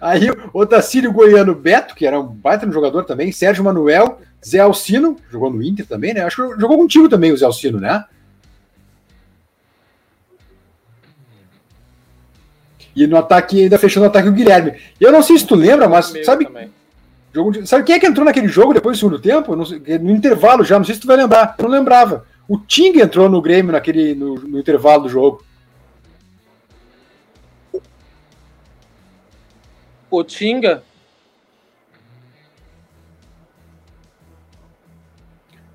Aí 0.00 0.30
o 0.30 0.60
Otacílio 0.60 1.12
Goiano 1.12 1.54
Beto, 1.54 1.94
que 1.94 2.06
era 2.06 2.18
um 2.20 2.26
baita 2.26 2.70
jogador 2.70 3.04
também, 3.04 3.32
Sérgio 3.32 3.64
Manuel, 3.64 4.20
Zé 4.46 4.60
Alcino, 4.60 5.16
jogou 5.30 5.50
no 5.50 5.62
Inter 5.62 5.86
também, 5.86 6.14
né? 6.14 6.20
Acho 6.22 6.36
que 6.36 6.60
jogou 6.60 6.78
contigo 6.78 7.08
também 7.08 7.32
o 7.32 7.36
Zé 7.36 7.44
Alcino, 7.44 7.80
né? 7.80 8.04
E 12.94 13.06
no 13.06 13.16
ataque, 13.16 13.62
ainda 13.62 13.78
fechando 13.78 14.06
o 14.06 14.08
ataque 14.08 14.28
o 14.28 14.32
Guilherme. 14.32 14.78
E 15.00 15.04
eu 15.04 15.12
não 15.12 15.22
sei 15.22 15.36
se 15.36 15.46
tu 15.46 15.54
lembra, 15.54 15.88
mas 15.88 16.12
sabe. 16.24 16.46
Também. 16.46 16.70
Jogo 17.34 17.52
de... 17.52 17.66
Sabe 17.66 17.84
quem 17.84 17.96
é 17.96 17.98
que 17.98 18.06
entrou 18.06 18.24
naquele 18.24 18.48
jogo 18.48 18.72
depois 18.72 18.96
do 18.96 19.00
segundo 19.00 19.18
tempo? 19.18 19.54
No, 19.54 19.64
no 19.64 20.10
intervalo 20.12 20.64
já, 20.64 20.78
não 20.78 20.86
sei 20.86 20.94
se 20.94 21.00
tu 21.00 21.06
vai 21.06 21.16
lembrar. 21.16 21.54
Eu 21.58 21.64
não 21.64 21.70
lembrava. 21.70 22.24
O 22.48 22.56
Ting 22.56 23.00
entrou 23.00 23.28
no 23.28 23.42
Grêmio 23.42 23.72
naquele, 23.72 24.14
no, 24.14 24.36
no 24.36 24.58
intervalo 24.58 25.02
do 25.02 25.08
jogo. 25.08 25.44
O 30.08 30.22
Tinga? 30.22 30.82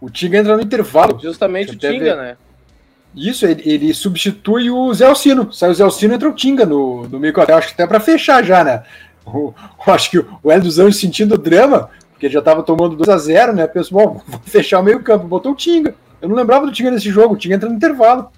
O 0.02 0.10
Tinga 0.10 0.40
entra 0.40 0.58
no 0.58 0.64
intervalo. 0.64 1.20
Justamente 1.22 1.74
o 1.74 1.78
Tinga, 1.78 2.16
né? 2.16 2.38
Isso, 3.16 3.46
ele, 3.46 3.62
ele, 3.66 3.94
substitui 3.94 4.72
o 4.72 4.92
Zé 4.94 5.06
Alcino. 5.06 5.54
Sai 5.54 5.70
o 5.70 5.74
Zé 5.76 5.84
Alcino 5.84 6.16
entra 6.16 6.28
o 6.28 6.34
Tinga 6.34 6.66
no, 6.66 7.08
no 7.08 7.20
meio 7.20 7.34
Acho 7.40 7.68
que 7.68 7.74
até 7.74 7.86
para 7.86 8.00
fechar 8.00 8.44
já, 8.44 8.64
né? 8.64 8.84
O, 9.26 9.54
acho 9.86 10.10
que 10.10 10.18
o 10.18 10.52
Hélio 10.52 10.64
dos 10.64 10.80
Anjos 10.80 11.00
sentindo 11.00 11.36
o 11.36 11.38
drama, 11.38 11.90
porque 12.12 12.30
já 12.30 12.40
estava 12.40 12.64
tomando 12.64 12.96
2 12.96 13.10
a 13.10 13.18
0 13.18 13.54
né? 13.54 13.68
Pensou, 13.68 14.00
bom, 14.00 14.22
vou 14.26 14.42
fechar 14.46 14.80
o 14.80 14.84
meio 14.84 15.04
campo. 15.04 15.28
Botou 15.28 15.52
o 15.52 15.56
Tinga. 15.56 15.94
Eu 16.20 16.30
não 16.30 16.36
lembrava 16.36 16.66
do 16.66 16.72
Tinga 16.72 16.90
nesse 16.90 17.12
jogo. 17.12 17.36
O 17.36 17.38
Tinga 17.38 17.56
entra 17.56 17.70
no 17.70 17.76
intervalo. 17.76 18.32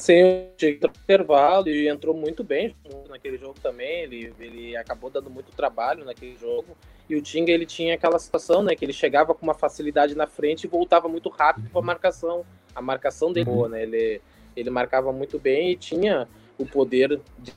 Sim, 0.00 0.48
no 0.80 0.88
intervalo 0.88 1.68
e 1.68 1.86
entrou 1.86 2.14
muito 2.14 2.42
bem 2.42 2.74
naquele 3.10 3.36
jogo 3.36 3.60
também. 3.60 4.04
Ele, 4.04 4.32
ele 4.40 4.74
acabou 4.74 5.10
dando 5.10 5.28
muito 5.28 5.52
trabalho 5.52 6.06
naquele 6.06 6.38
jogo. 6.38 6.74
E 7.06 7.14
o 7.16 7.20
Tinga 7.20 7.52
ele 7.52 7.66
tinha 7.66 7.96
aquela 7.96 8.18
situação, 8.18 8.62
né? 8.62 8.74
Que 8.74 8.82
ele 8.82 8.94
chegava 8.94 9.34
com 9.34 9.42
uma 9.42 9.52
facilidade 9.52 10.14
na 10.14 10.26
frente 10.26 10.64
e 10.64 10.68
voltava 10.68 11.06
muito 11.06 11.28
rápido 11.28 11.68
para 11.68 11.80
a 11.82 11.84
marcação. 11.84 12.46
A 12.74 12.80
marcação 12.80 13.30
dele, 13.30 13.44
boa, 13.44 13.68
né? 13.68 13.82
Ele, 13.82 14.22
ele 14.56 14.70
marcava 14.70 15.12
muito 15.12 15.38
bem 15.38 15.72
e 15.72 15.76
tinha 15.76 16.26
o 16.56 16.64
poder 16.64 17.20
de 17.38 17.52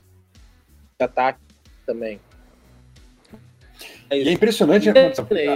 ataque 1.00 1.40
também. 1.86 2.20
E 4.10 4.28
é 4.28 4.32
impressionante 4.32 4.92
né? 4.92 5.12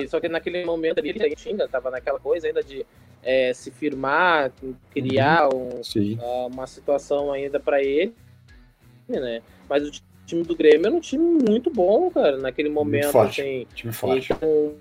Só 0.08 0.20
que 0.20 0.28
naquele 0.28 0.64
momento 0.64 0.98
ali, 0.98 1.10
ele 1.10 1.36
Tinga 1.36 1.64
estava 1.64 1.90
naquela 1.90 2.18
coisa 2.18 2.46
ainda 2.46 2.62
de 2.62 2.84
é, 3.22 3.52
se 3.52 3.70
firmar, 3.70 4.52
criar 4.90 5.48
um, 5.54 5.80
uh, 5.80 6.46
uma 6.46 6.66
situação 6.66 7.32
ainda 7.32 7.60
para 7.60 7.82
ele, 7.82 8.14
né? 9.08 9.42
Mas 9.68 9.86
o 9.86 9.92
time 10.26 10.42
do 10.42 10.56
Grêmio 10.56 10.86
era 10.86 10.94
um 10.94 11.00
time 11.00 11.42
muito 11.48 11.70
bom, 11.70 12.10
cara, 12.10 12.36
naquele 12.36 12.68
momento. 12.68 13.10
Forte. 13.10 13.40
Assim, 13.40 13.66
time 13.74 13.92
forte. 13.92 14.34
Com, 14.34 14.76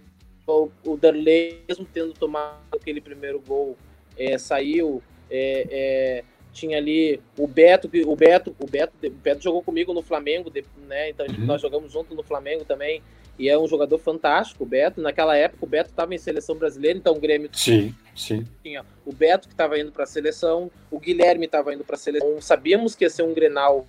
o, 0.47 0.71
o 0.85 0.97
Darley, 0.97 1.61
mesmo 1.67 1.85
tendo 1.93 2.13
tomado 2.13 2.57
aquele 2.73 3.01
primeiro 3.01 3.41
gol, 3.45 3.77
é, 4.17 4.37
saiu. 4.37 5.01
É, 5.29 5.67
é, 5.69 6.23
tinha 6.57 6.77
ali 6.77 7.21
o 7.37 7.47
Beto, 7.47 7.87
o 7.87 8.15
Beto, 8.15 8.55
o 8.59 8.65
Beto, 8.65 8.93
o 9.05 9.09
Beto 9.11 9.43
jogou 9.43 9.61
comigo 9.61 9.93
no 9.93 10.01
Flamengo, 10.01 10.51
né? 10.87 11.09
Então 11.09 11.25
uhum. 11.27 11.45
nós 11.45 11.61
jogamos 11.61 11.91
junto 11.91 12.15
no 12.15 12.23
Flamengo 12.23 12.65
também. 12.65 13.01
E 13.37 13.47
é 13.47 13.57
um 13.57 13.67
jogador 13.67 13.99
fantástico, 13.99 14.63
o 14.63 14.67
Beto. 14.67 14.99
Naquela 14.99 15.37
época, 15.37 15.63
o 15.63 15.69
Beto 15.69 15.91
estava 15.91 16.15
em 16.15 16.17
seleção 16.17 16.55
brasileira, 16.55 16.97
então 16.97 17.13
o 17.13 17.19
Grêmio 17.19 17.47
sim, 17.53 17.93
sim. 18.15 18.43
tinha 18.63 18.83
o 19.05 19.13
Beto 19.13 19.47
que 19.47 19.53
estava 19.53 19.77
indo 19.77 19.91
para 19.91 20.05
a 20.05 20.07
seleção, 20.07 20.71
o 20.89 20.99
Guilherme 20.99 21.45
estava 21.45 21.71
indo 21.71 21.83
para 21.83 21.95
a 21.95 21.99
seleção. 21.99 22.41
Sabíamos 22.41 22.95
que 22.95 23.05
ia 23.05 23.09
ser 23.11 23.21
um 23.21 23.35
Grenal 23.35 23.85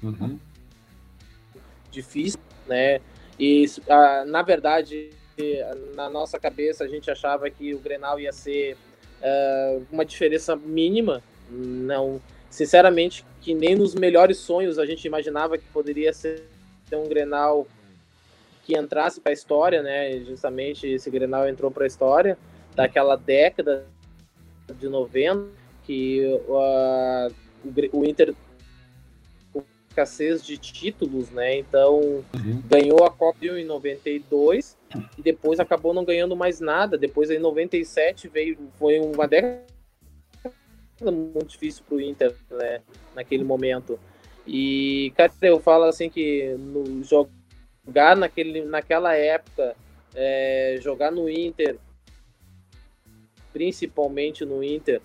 uhum. 0.00 0.38
difícil, 1.90 2.38
né? 2.68 3.00
E 3.36 3.66
na 4.28 4.42
verdade, 4.42 5.10
na 5.96 6.08
nossa 6.08 6.38
cabeça, 6.38 6.84
a 6.84 6.88
gente 6.88 7.10
achava 7.10 7.50
que 7.50 7.74
o 7.74 7.80
Grenal 7.80 8.20
ia 8.20 8.32
ser 8.32 8.76
uh, 9.20 9.84
uma 9.90 10.04
diferença 10.04 10.54
mínima. 10.54 11.20
Não, 11.50 12.20
sinceramente, 12.50 13.24
que 13.40 13.54
nem 13.54 13.74
nos 13.74 13.94
melhores 13.94 14.38
sonhos 14.38 14.78
a 14.78 14.86
gente 14.86 15.06
imaginava 15.06 15.58
que 15.58 15.64
poderia 15.72 16.12
ser 16.12 16.44
um 16.92 17.08
Grenal 17.08 17.66
que 18.64 18.78
entrasse 18.78 19.20
para 19.20 19.30
a 19.30 19.34
história, 19.34 19.82
né? 19.82 20.20
Justamente 20.20 20.86
esse 20.86 21.10
Grenal 21.10 21.48
entrou 21.48 21.70
para 21.70 21.84
a 21.84 21.86
história 21.86 22.38
daquela 22.74 23.16
década 23.16 23.86
de 24.78 24.88
90 24.88 25.48
que 25.84 26.24
uh, 26.48 27.32
o, 27.92 28.00
o 28.00 28.04
Inter 28.06 28.34
escassez 29.94 30.44
de 30.44 30.58
títulos, 30.58 31.30
né? 31.30 31.56
Então 31.56 32.24
uhum. 32.34 32.62
ganhou 32.68 33.04
a 33.04 33.10
Copa 33.10 33.46
em 33.46 33.64
92 33.64 34.76
e 35.16 35.22
depois 35.22 35.60
acabou 35.60 35.94
não 35.94 36.04
ganhando 36.04 36.34
mais 36.34 36.58
nada. 36.60 36.98
Depois 36.98 37.30
em 37.30 37.38
97 37.38 38.28
veio 38.28 38.58
foi 38.78 38.98
uma 38.98 39.28
década 39.28 39.62
muito 41.00 41.46
difícil 41.46 41.84
para 41.86 41.96
o 41.96 42.00
Inter, 42.00 42.34
né? 42.50 42.80
Naquele 43.14 43.44
momento. 43.44 43.98
E 44.46 45.12
cara, 45.16 45.32
eu 45.42 45.58
falo 45.58 45.84
assim 45.84 46.08
que 46.08 46.54
no 46.58 47.02
jogar 47.02 48.16
naquele, 48.16 48.62
naquela 48.62 49.14
época, 49.14 49.74
é, 50.14 50.78
jogar 50.80 51.10
no 51.10 51.28
Inter, 51.28 51.78
principalmente 53.52 54.44
no 54.44 54.62
Inter, 54.62 55.00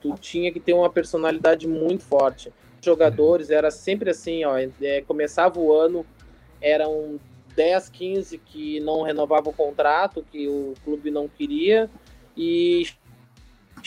tu 0.00 0.14
tinha 0.14 0.52
que 0.52 0.60
ter 0.60 0.72
uma 0.72 0.90
personalidade 0.90 1.66
muito 1.66 2.04
forte. 2.04 2.52
Jogadores 2.80 3.50
era 3.50 3.70
sempre 3.70 4.10
assim, 4.10 4.44
ó, 4.44 4.56
é, 4.56 5.02
começava 5.02 5.58
o 5.58 5.72
ano, 5.72 6.06
eram 6.60 7.18
10, 7.56 7.88
15 7.88 8.38
que 8.38 8.78
não 8.80 9.02
renovavam 9.02 9.52
o 9.52 9.56
contrato, 9.56 10.24
que 10.30 10.46
o 10.46 10.74
clube 10.84 11.10
não 11.10 11.26
queria, 11.28 11.90
e 12.36 12.86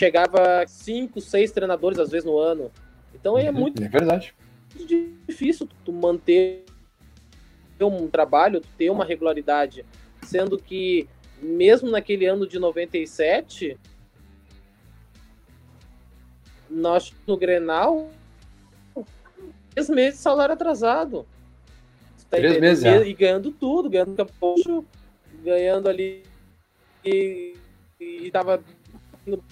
chegava 0.02 0.66
5, 0.66 1.22
6 1.22 1.52
treinadores 1.52 2.00
às 2.00 2.10
vezes 2.10 2.26
no 2.26 2.40
ano. 2.40 2.72
Então 3.14 3.38
é 3.38 3.52
muito 3.52 3.84
é 3.84 3.88
verdade. 3.88 4.34
difícil 5.28 5.70
tu 5.86 5.94
manter 5.94 6.66
um 7.80 8.08
trabalho, 8.08 8.62
ter 8.78 8.90
uma 8.90 9.06
regularidade, 9.06 9.86
sendo 10.24 10.58
que 10.58 11.08
mesmo 11.40 11.90
naquele 11.90 12.26
ano 12.26 12.48
de 12.48 12.58
97, 12.58 13.78
nós 16.70 17.14
no 17.28 17.38
Grenal, 17.38 18.10
três 19.72 19.90
meses 19.90 20.18
de 20.18 20.24
salário 20.24 20.54
atrasado. 20.54 21.28
Tá 22.30 22.38
três 22.38 22.60
meses, 22.60 22.84
e, 22.84 23.10
e 23.10 23.14
ganhando 23.14 23.52
tudo, 23.52 23.90
ganhando 23.90 24.16
capucho, 24.16 24.86
ganhando 25.44 25.90
ali 25.90 26.24
e, 27.04 27.56
e 28.00 28.32
tava 28.32 28.64
no 29.26 29.44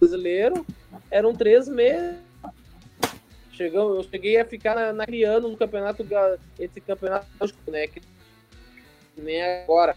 brasileiro, 0.00 0.66
eram 1.10 1.34
três 1.34 1.68
meses 1.68 2.18
Chegou, 3.60 3.96
eu 3.96 4.02
cheguei 4.04 4.40
a 4.40 4.44
ficar 4.46 4.74
na, 4.74 4.90
naquele 4.90 5.22
ano 5.22 5.50
no 5.50 5.54
campeonato, 5.54 6.02
esse 6.58 6.80
campeonato, 6.80 7.26
né? 7.66 7.86
Que 7.88 8.00
nem 9.18 9.42
agora. 9.42 9.94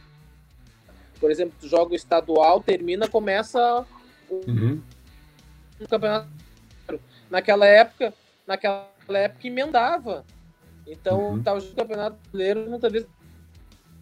Por 1.18 1.32
exemplo, 1.32 1.56
tu 1.62 1.70
joga 1.70 1.94
o 1.94 1.96
estadual, 1.96 2.62
termina, 2.62 3.08
começa 3.08 3.86
o, 4.30 4.42
uhum. 4.46 4.82
um 5.80 5.86
campeonato. 5.86 6.28
Naquela 7.30 7.66
época, 7.66 8.13
naquela 8.46 8.89
época 9.12 9.48
emendava. 9.48 10.26
Então, 10.86 11.36
uhum. 11.36 11.42
tava 11.42 11.62
jogando 11.62 11.78
campeonato 11.78 12.18
brasileiro, 12.18 12.70
muitas 12.70 12.92
vezes 12.92 13.08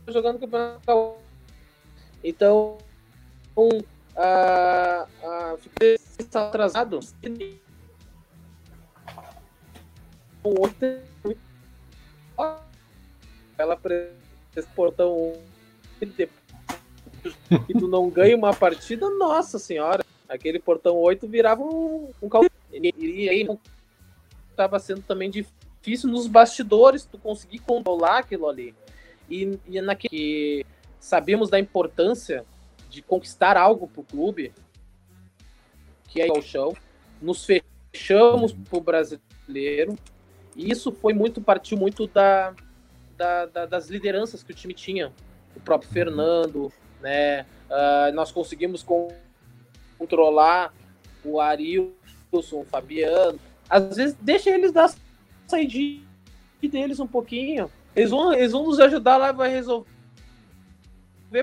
jogando 0.07 0.39
campeonato. 0.39 1.17
Então, 2.23 2.79
um, 3.55 3.69
uh, 4.15 5.03
uh, 5.23 5.57
fiquei 5.57 5.97
atrasado 6.33 6.99
ontem 10.43 11.01
ela 13.57 13.79
esse 14.55 14.67
portão 14.69 15.33
e 17.69 17.73
tu 17.73 17.87
não 17.87 18.09
ganha 18.09 18.35
uma 18.35 18.53
partida, 18.53 19.09
nossa 19.09 19.59
senhora, 19.59 20.03
aquele 20.27 20.59
portão 20.59 20.95
8 20.97 21.27
virava 21.27 21.61
um, 21.61 22.09
um 22.21 22.29
e 22.73 23.29
aí 23.29 23.47
estava 24.49 24.79
sendo 24.79 25.01
também 25.01 25.29
difícil 25.29 26.09
nos 26.09 26.27
bastidores 26.27 27.05
tu 27.05 27.17
conseguir 27.17 27.59
controlar 27.59 28.19
aquilo 28.19 28.47
ali. 28.47 28.73
E, 29.29 29.59
e 29.67 29.81
naquele 29.81 30.65
sabemos 30.99 31.49
da 31.49 31.59
importância 31.59 32.45
de 32.91 33.01
conquistar 33.01 33.55
algo 33.55 33.87
pro 33.87 34.03
clube, 34.03 34.53
que 36.09 36.21
é 36.21 36.29
o 36.31 36.41
chão, 36.41 36.75
nos 37.21 37.45
fechamos 37.45 38.51
pro 38.51 38.81
brasileiro, 38.81 39.97
e 40.55 40.69
isso 40.69 40.91
foi 40.91 41.13
muito, 41.13 41.39
partiu 41.39 41.77
muito 41.77 42.05
da, 42.07 42.53
da, 43.15 43.45
da, 43.45 43.65
das 43.65 43.89
lideranças 43.89 44.43
que 44.43 44.51
o 44.51 44.55
time 44.55 44.73
tinha. 44.73 45.13
O 45.55 45.61
próprio 45.61 45.89
Fernando, 45.89 46.71
né? 46.99 47.43
Uh, 47.69 48.13
nós 48.13 48.31
conseguimos 48.31 48.85
controlar 49.97 50.73
o 51.23 51.39
Arilson, 51.39 51.93
o 52.33 52.65
Fabiano. 52.65 53.39
Às 53.69 53.95
vezes 53.95 54.15
deixa 54.19 54.49
eles 54.49 54.73
dar 54.73 54.93
saidinha 55.47 56.05
deles 56.61 56.99
um 56.99 57.07
pouquinho. 57.07 57.71
Eles 57.95 58.11
vão, 58.11 58.33
eles 58.33 58.51
vão 58.51 58.65
nos 58.65 58.79
ajudar 58.79 59.17
lá, 59.17 59.31
vai 59.31 59.49
resolver 59.49 59.85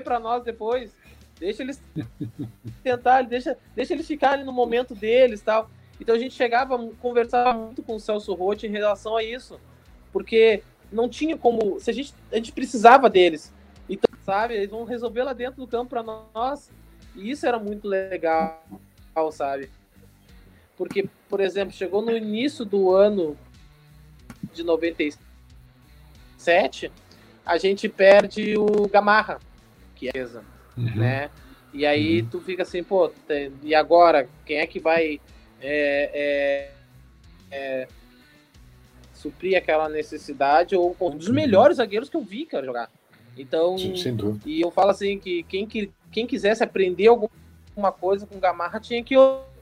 para 0.03 0.19
nós 0.19 0.43
depois. 0.43 0.93
Deixa 1.39 1.63
eles 1.63 1.81
tentar, 2.83 3.21
deixa, 3.23 3.57
deixa 3.75 3.93
eles 3.93 4.07
ficarem 4.07 4.43
no 4.43 4.51
momento 4.51 4.93
deles 4.93 5.41
tal. 5.41 5.69
Então 5.99 6.15
a 6.15 6.19
gente 6.19 6.33
chegava, 6.33 6.77
conversava 7.01 7.53
muito 7.53 7.83
com 7.83 7.95
o 7.95 7.99
Celso 7.99 8.33
Rotti 8.33 8.67
em 8.67 8.71
relação 8.71 9.15
a 9.15 9.23
isso. 9.23 9.59
porque 10.11 10.63
não 10.91 11.07
tinha 11.07 11.37
como. 11.37 11.79
Se 11.79 11.89
a 11.89 11.93
gente, 11.93 12.13
a 12.31 12.35
gente 12.35 12.51
precisava 12.51 13.09
deles. 13.09 13.53
Então, 13.87 14.09
sabe, 14.23 14.55
eles 14.55 14.69
vão 14.69 14.83
resolver 14.83 15.23
lá 15.23 15.33
dentro 15.33 15.61
do 15.61 15.67
campo 15.67 15.89
para 15.89 16.03
nós. 16.03 16.71
E 17.15 17.31
isso 17.31 17.45
era 17.45 17.59
muito 17.59 17.87
legal, 17.87 18.63
sabe? 19.31 19.69
Porque, 20.77 21.09
por 21.27 21.39
exemplo, 21.39 21.73
chegou 21.73 22.01
no 22.01 22.15
início 22.15 22.63
do 22.63 22.95
ano 22.95 23.37
de 24.53 24.63
97, 24.63 26.91
a 27.45 27.57
gente 27.57 27.89
perde 27.89 28.57
o 28.57 28.87
Gamarra, 28.87 29.39
que 29.95 30.07
é 30.07 30.11
uhum. 30.79 30.95
né? 30.95 31.29
E 31.73 31.85
aí 31.85 32.21
uhum. 32.21 32.27
tu 32.29 32.41
fica 32.41 32.63
assim, 32.63 32.83
pô, 32.83 33.11
e 33.61 33.75
agora? 33.75 34.27
Quem 34.45 34.57
é 34.57 34.67
que 34.67 34.79
vai 34.79 35.19
é, 35.61 36.71
é, 36.71 36.71
é, 37.51 37.87
suprir 39.13 39.57
aquela 39.57 39.87
necessidade? 39.87 40.75
Ou 40.75 40.95
um 40.99 41.17
dos 41.17 41.27
uhum. 41.27 41.33
melhores 41.33 41.77
zagueiros 41.77 42.09
que 42.09 42.17
eu 42.17 42.21
vi, 42.21 42.45
cara, 42.45 42.65
jogar. 42.65 42.89
Então, 43.37 43.77
Sim, 43.77 43.93
e 44.45 44.59
eu 44.59 44.71
falo 44.71 44.89
assim 44.89 45.17
que 45.17 45.43
quem, 45.43 45.65
que 45.65 45.91
quem 46.11 46.27
quisesse 46.27 46.63
aprender 46.63 47.07
alguma 47.07 47.91
coisa 47.91 48.25
com 48.25 48.39
Gamarra 48.39 48.79
tinha 48.79 49.01
que 49.03 49.15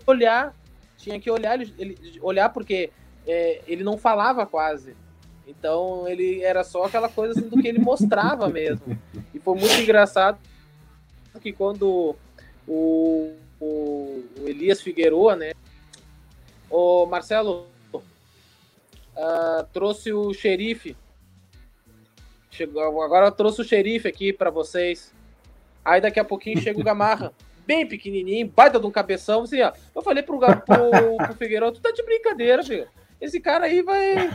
olhar, 0.05 0.55
tinha 0.97 1.19
que 1.19 1.29
olhar 1.29 1.61
ele, 1.61 1.73
ele 1.77 2.19
olhar 2.21 2.49
porque 2.49 2.89
é, 3.27 3.61
ele 3.67 3.83
não 3.83 3.97
falava 3.97 4.45
quase. 4.45 4.95
Então 5.45 6.07
ele 6.07 6.41
era 6.41 6.63
só 6.63 6.85
aquela 6.85 7.07
coisa 7.07 7.37
assim, 7.37 7.47
do 7.47 7.61
que 7.61 7.67
ele 7.67 7.79
mostrava 7.79 8.49
mesmo. 8.49 8.97
E 9.33 9.39
foi 9.39 9.55
muito 9.55 9.79
engraçado 9.79 10.39
que 11.39 11.53
quando 11.53 12.15
o, 12.67 13.33
o, 13.59 14.23
o 14.39 14.47
Elias 14.47 14.81
Figueroa, 14.81 15.35
né? 15.35 15.53
O 16.69 17.05
Marcelo 17.05 17.67
uh, 17.93 19.63
trouxe 19.71 20.11
o 20.11 20.33
xerife 20.33 20.95
Chegou, 22.57 23.03
agora 23.03 23.29
trouxe 23.29 23.61
o 23.61 23.63
xerife 23.63 24.07
aqui 24.07 24.33
para 24.33 24.49
vocês. 24.49 25.13
Aí 25.85 26.01
daqui 26.01 26.19
a 26.19 26.25
pouquinho 26.25 26.59
chega 26.59 26.79
o 26.79 26.83
Gamarra, 26.83 27.31
bem 27.67 27.87
pequenininho, 27.87 28.47
baita 28.47 28.79
de 28.79 28.87
um 28.87 28.89
cabeção. 28.89 29.43
Assim, 29.43 29.61
ó. 29.61 29.71
Eu 29.93 30.01
falei 30.01 30.23
pro, 30.23 30.39
pro, 30.39 30.57
pro 31.17 31.35
Figueiredo, 31.35 31.73
tu 31.73 31.81
tá 31.81 31.91
de 31.91 32.01
brincadeira, 32.01 32.63
filho. 32.63 32.87
Esse 33.21 33.39
cara 33.39 33.65
aí 33.65 33.83
vai. 33.83 34.31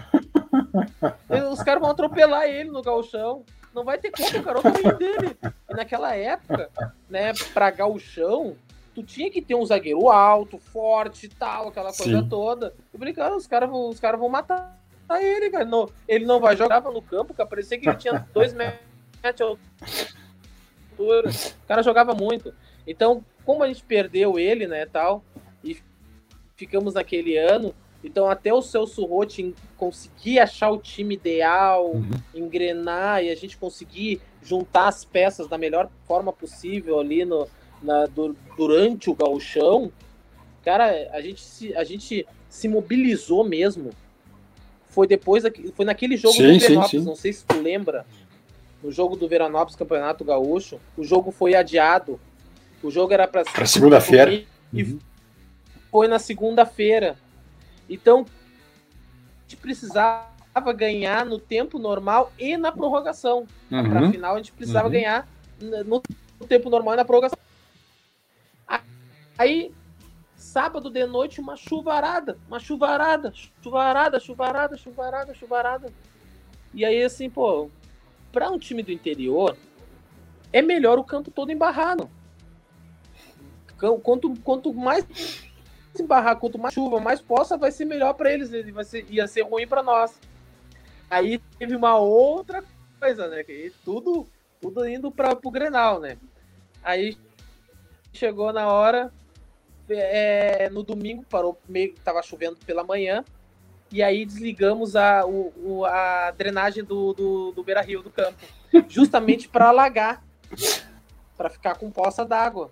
Os 1.50 1.64
caras 1.64 1.82
vão 1.82 1.90
atropelar 1.90 2.44
ele 2.44 2.70
no 2.70 2.80
galchão. 2.80 3.44
Não 3.74 3.84
vai 3.84 3.98
ter 3.98 4.10
como, 4.10 4.42
cara, 4.42 4.58
o 4.58 4.62
tamanho 4.62 4.98
dele. 4.98 5.36
E 5.68 5.74
naquela 5.74 6.14
época, 6.14 6.70
né, 7.08 7.32
pra 7.54 7.70
galchão, 7.70 8.56
tu 8.94 9.02
tinha 9.02 9.30
que 9.30 9.40
ter 9.40 9.54
um 9.54 9.64
zagueiro 9.64 10.10
alto, 10.10 10.58
forte 10.58 11.26
e 11.26 11.28
tal, 11.28 11.68
aquela 11.68 11.92
coisa 11.92 12.20
Sim. 12.20 12.28
toda. 12.28 12.74
Eu 12.92 12.98
falei, 12.98 13.14
cara, 13.14 13.36
os 13.36 13.46
caras 13.46 13.70
os 13.72 13.98
cara 13.98 14.16
vão 14.16 14.28
matar 14.28 14.78
ele, 15.10 15.50
cara. 15.50 15.64
Não, 15.64 15.88
ele 16.06 16.24
não 16.24 16.40
vai 16.40 16.56
jogar 16.56 16.80
no 16.82 17.02
campo, 17.02 17.34
cara. 17.34 17.48
Parecia 17.48 17.78
que 17.78 17.88
ele 17.88 17.96
tinha 17.96 18.26
dois 18.32 18.52
metros 18.52 18.86
de 19.34 19.42
altura. 19.42 21.30
O 21.30 21.66
cara 21.66 21.82
jogava 21.82 22.14
muito. 22.14 22.54
Então, 22.86 23.24
como 23.44 23.62
a 23.62 23.68
gente 23.68 23.82
perdeu 23.82 24.38
ele, 24.38 24.66
né, 24.66 24.86
tal, 24.86 25.24
e 25.64 25.80
ficamos 26.56 26.94
naquele 26.94 27.36
ano, 27.36 27.74
então 28.04 28.28
até 28.28 28.52
o 28.52 28.62
Celso 28.62 29.04
Rotti 29.04 29.54
conseguir 29.76 30.38
achar 30.38 30.70
o 30.70 30.78
time 30.78 31.14
ideal, 31.14 31.92
uhum. 31.92 32.10
engrenar 32.34 33.22
e 33.22 33.30
a 33.30 33.34
gente 33.34 33.56
conseguir 33.56 34.20
juntar 34.42 34.88
as 34.88 35.04
peças 35.04 35.46
da 35.48 35.56
melhor 35.56 35.88
forma 36.06 36.32
possível 36.32 36.98
ali 36.98 37.24
no, 37.24 37.48
na, 37.82 38.06
do, 38.06 38.36
durante 38.56 39.08
o 39.08 39.14
gauchão, 39.14 39.92
cara, 40.64 41.10
a 41.12 41.20
gente 41.20 41.40
se, 41.40 41.74
a 41.76 41.84
gente 41.84 42.26
se 42.48 42.68
mobilizou 42.68 43.44
mesmo 43.44 43.90
foi 44.92 45.06
depois, 45.06 45.42
foi 45.74 45.84
naquele 45.86 46.16
jogo 46.18 46.34
sim, 46.34 46.52
do 46.52 46.58
Veranópolis, 46.58 47.04
não 47.04 47.16
sei 47.16 47.32
se 47.32 47.44
tu 47.46 47.58
lembra, 47.58 48.04
no 48.82 48.92
jogo 48.92 49.16
do 49.16 49.26
Veranópolis 49.26 49.74
Campeonato 49.74 50.22
Gaúcho, 50.22 50.78
o 50.96 51.02
jogo 51.02 51.30
foi 51.30 51.54
adiado, 51.54 52.20
o 52.82 52.90
jogo 52.90 53.12
era 53.14 53.26
para 53.26 53.44
segunda-feira 53.64 54.44
e 54.72 54.82
uhum. 54.82 54.98
foi 55.90 56.08
na 56.08 56.18
segunda-feira. 56.18 57.16
Então, 57.94 58.26
a 58.26 59.42
gente 59.42 59.56
precisava 59.56 60.72
ganhar 60.74 61.24
no 61.24 61.38
tempo 61.38 61.78
normal 61.78 62.32
e 62.38 62.56
na 62.56 62.72
prorrogação. 62.72 63.46
Uhum. 63.70 63.90
Para 63.90 64.10
final 64.10 64.34
a 64.34 64.38
gente 64.38 64.52
precisava 64.52 64.86
uhum. 64.86 64.92
ganhar 64.92 65.28
no 65.60 66.02
tempo 66.46 66.68
normal 66.68 66.94
e 66.94 66.96
na 66.96 67.04
prorrogação. 67.04 67.38
Aí 69.38 69.72
Sábado 70.42 70.90
de 70.90 71.06
noite, 71.06 71.40
uma 71.40 71.56
chuvarada, 71.56 72.36
uma 72.48 72.58
chuvarada, 72.58 73.32
chuvarada, 73.62 74.18
chuvarada, 74.18 74.76
chuvarada, 74.76 75.34
chuvarada. 75.34 75.92
E 76.74 76.84
aí, 76.84 77.00
assim, 77.00 77.30
pô, 77.30 77.70
para 78.32 78.50
um 78.50 78.58
time 78.58 78.82
do 78.82 78.90
interior, 78.90 79.56
é 80.52 80.60
melhor 80.60 80.98
o 80.98 81.04
campo 81.04 81.30
todo 81.30 81.52
embarrado. 81.52 82.10
Quanto, 84.02 84.34
quanto 84.40 84.74
mais 84.74 85.06
embarrar, 86.00 86.36
quanto 86.36 86.58
mais 86.58 86.72
chuva, 86.72 87.00
mais 87.00 87.20
poça, 87.20 87.56
vai 87.56 87.70
ser 87.70 87.84
melhor 87.84 88.14
para 88.14 88.32
eles, 88.32 88.50
vai 88.72 88.84
ser, 88.84 89.04
ia 89.10 89.26
ser 89.26 89.42
ruim 89.42 89.66
para 89.66 89.82
nós. 89.82 90.18
Aí 91.10 91.38
teve 91.58 91.76
uma 91.76 91.96
outra 91.96 92.64
coisa, 92.98 93.28
né? 93.28 93.44
Que 93.44 93.72
tudo, 93.84 94.26
tudo 94.60 94.88
indo 94.88 95.10
para 95.10 95.36
o 95.42 95.50
Grenal, 95.50 96.00
né? 96.00 96.16
Aí 96.82 97.18
chegou 98.12 98.52
na 98.52 98.68
hora, 98.68 99.12
é, 99.90 100.70
no 100.70 100.82
domingo 100.82 101.24
parou, 101.28 101.58
meio 101.68 101.94
tava 102.04 102.22
chovendo 102.22 102.56
pela 102.64 102.84
manhã, 102.84 103.24
e 103.90 104.02
aí 104.02 104.24
desligamos 104.24 104.96
a, 104.96 105.26
o, 105.26 105.52
o 105.56 105.84
a 105.84 106.30
drenagem 106.30 106.82
do, 106.82 107.12
do, 107.12 107.52
do 107.52 107.62
Beira 107.62 107.82
Rio 107.82 108.02
do 108.02 108.10
campo, 108.10 108.38
justamente 108.88 109.48
para 109.48 109.68
alagar, 109.68 110.24
para 111.36 111.50
ficar 111.50 111.76
com 111.76 111.90
poça 111.90 112.24
d'água. 112.24 112.70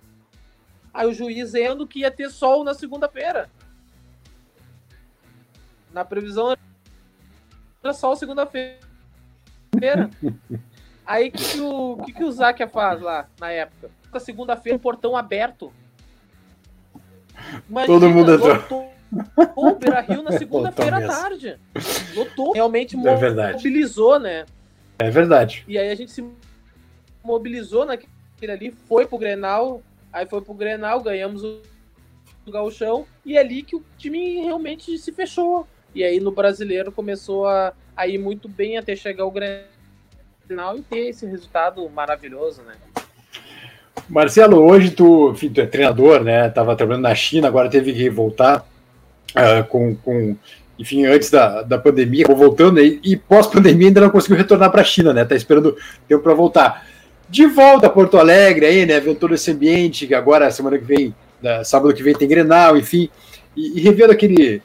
Aí 0.93 1.07
o 1.07 1.13
juiz 1.13 1.53
vendo 1.53 1.87
que 1.87 1.99
ia 1.99 2.11
ter 2.11 2.29
sol 2.29 2.63
na 2.63 2.73
segunda-feira. 2.73 3.49
Na 5.93 6.03
previsão 6.03 6.55
era 7.83 7.93
sol 7.93 8.15
segunda-feira. 8.15 8.79
Aí 11.05 11.29
o 11.29 11.31
que, 11.31 11.43
que, 11.43 11.61
o 11.61 11.97
que, 12.05 12.13
que 12.13 12.23
o 12.23 12.33
faz 12.69 13.01
lá 13.01 13.27
na 13.39 13.51
época? 13.51 13.89
Na 14.13 14.19
segunda-feira, 14.19 14.77
o 14.77 14.79
portão 14.79 15.17
aberto. 15.17 15.73
Imagina, 17.69 17.99
Todo 17.99 18.09
mundo 18.09 18.33
entrou. 18.33 18.93
o 19.55 19.75
Beira 19.75 20.01
Rio 20.01 20.21
na 20.21 20.31
segunda-feira 20.37 20.97
à 20.97 21.07
tarde. 21.07 21.57
Lotou. 22.15 22.53
Realmente 22.53 22.95
é 22.95 23.15
verdade. 23.15 23.57
mobilizou, 23.57 24.19
né? 24.19 24.45
É 24.99 25.09
verdade. 25.09 25.65
E 25.67 25.77
aí 25.77 25.89
a 25.89 25.95
gente 25.95 26.11
se 26.11 26.23
mobilizou 27.23 27.85
naquele 27.85 28.51
ali, 28.51 28.71
foi 28.87 29.05
pro 29.05 29.17
Grenal, 29.17 29.81
aí 30.11 30.25
foi 30.25 30.41
pro 30.41 30.53
Grenal, 30.53 31.01
ganhamos 31.01 31.43
o, 31.43 31.61
o 32.45 32.51
Gauchão, 32.51 33.05
e 33.25 33.37
é 33.37 33.39
ali 33.39 33.63
que 33.63 33.75
o 33.75 33.83
time 33.97 34.41
realmente 34.41 34.97
se 34.97 35.11
fechou. 35.11 35.67
E 35.93 36.03
aí 36.03 36.19
no 36.19 36.31
brasileiro 36.31 36.91
começou 36.91 37.47
a, 37.47 37.73
a 37.95 38.07
ir 38.07 38.17
muito 38.17 38.47
bem 38.47 38.77
até 38.77 38.95
chegar 38.95 39.25
o 39.25 39.31
Grenal 39.31 40.77
e 40.77 40.81
ter 40.81 41.09
esse 41.09 41.25
resultado 41.25 41.87
maravilhoso, 41.89 42.61
né? 42.61 42.73
Marcelo, 44.07 44.57
hoje 44.57 44.91
tu, 44.91 45.31
enfim, 45.31 45.49
tu 45.49 45.61
é 45.61 45.65
treinador, 45.65 46.23
né? 46.23 46.49
Tava 46.49 46.75
trabalhando 46.75 47.03
na 47.03 47.15
China, 47.15 47.47
agora 47.47 47.69
teve 47.69 47.93
que 47.93 48.09
voltar 48.09 48.65
uh, 49.31 49.63
com, 49.67 49.95
com, 49.95 50.35
enfim, 50.79 51.05
antes 51.05 51.29
da, 51.29 51.61
da 51.61 51.77
pandemia, 51.77 52.25
voltando 52.27 52.79
aí, 52.79 52.99
e 53.03 53.15
pós-pandemia 53.15 53.87
ainda 53.87 54.01
não 54.01 54.09
conseguiu 54.09 54.37
retornar 54.37 54.71
para 54.71 54.81
a 54.81 54.85
China, 54.85 55.13
né? 55.13 55.25
Tá 55.25 55.35
esperando 55.35 55.77
tempo 56.07 56.23
para 56.23 56.33
voltar. 56.33 56.85
De 57.31 57.45
volta 57.45 57.87
a 57.87 57.89
Porto 57.89 58.17
Alegre 58.17 58.65
aí, 58.65 58.85
né? 58.85 58.99
Vendo 58.99 59.15
todo 59.15 59.33
esse 59.33 59.49
ambiente, 59.49 60.05
que 60.05 60.13
agora, 60.13 60.51
semana 60.51 60.77
que 60.77 60.83
vem, 60.83 61.15
sábado 61.63 61.93
que 61.93 62.03
vem 62.03 62.13
tem 62.13 62.27
Grenal, 62.27 62.75
enfim, 62.75 63.09
e, 63.55 63.79
e 63.79 63.81
revendo 63.81 64.11
aquele, 64.11 64.61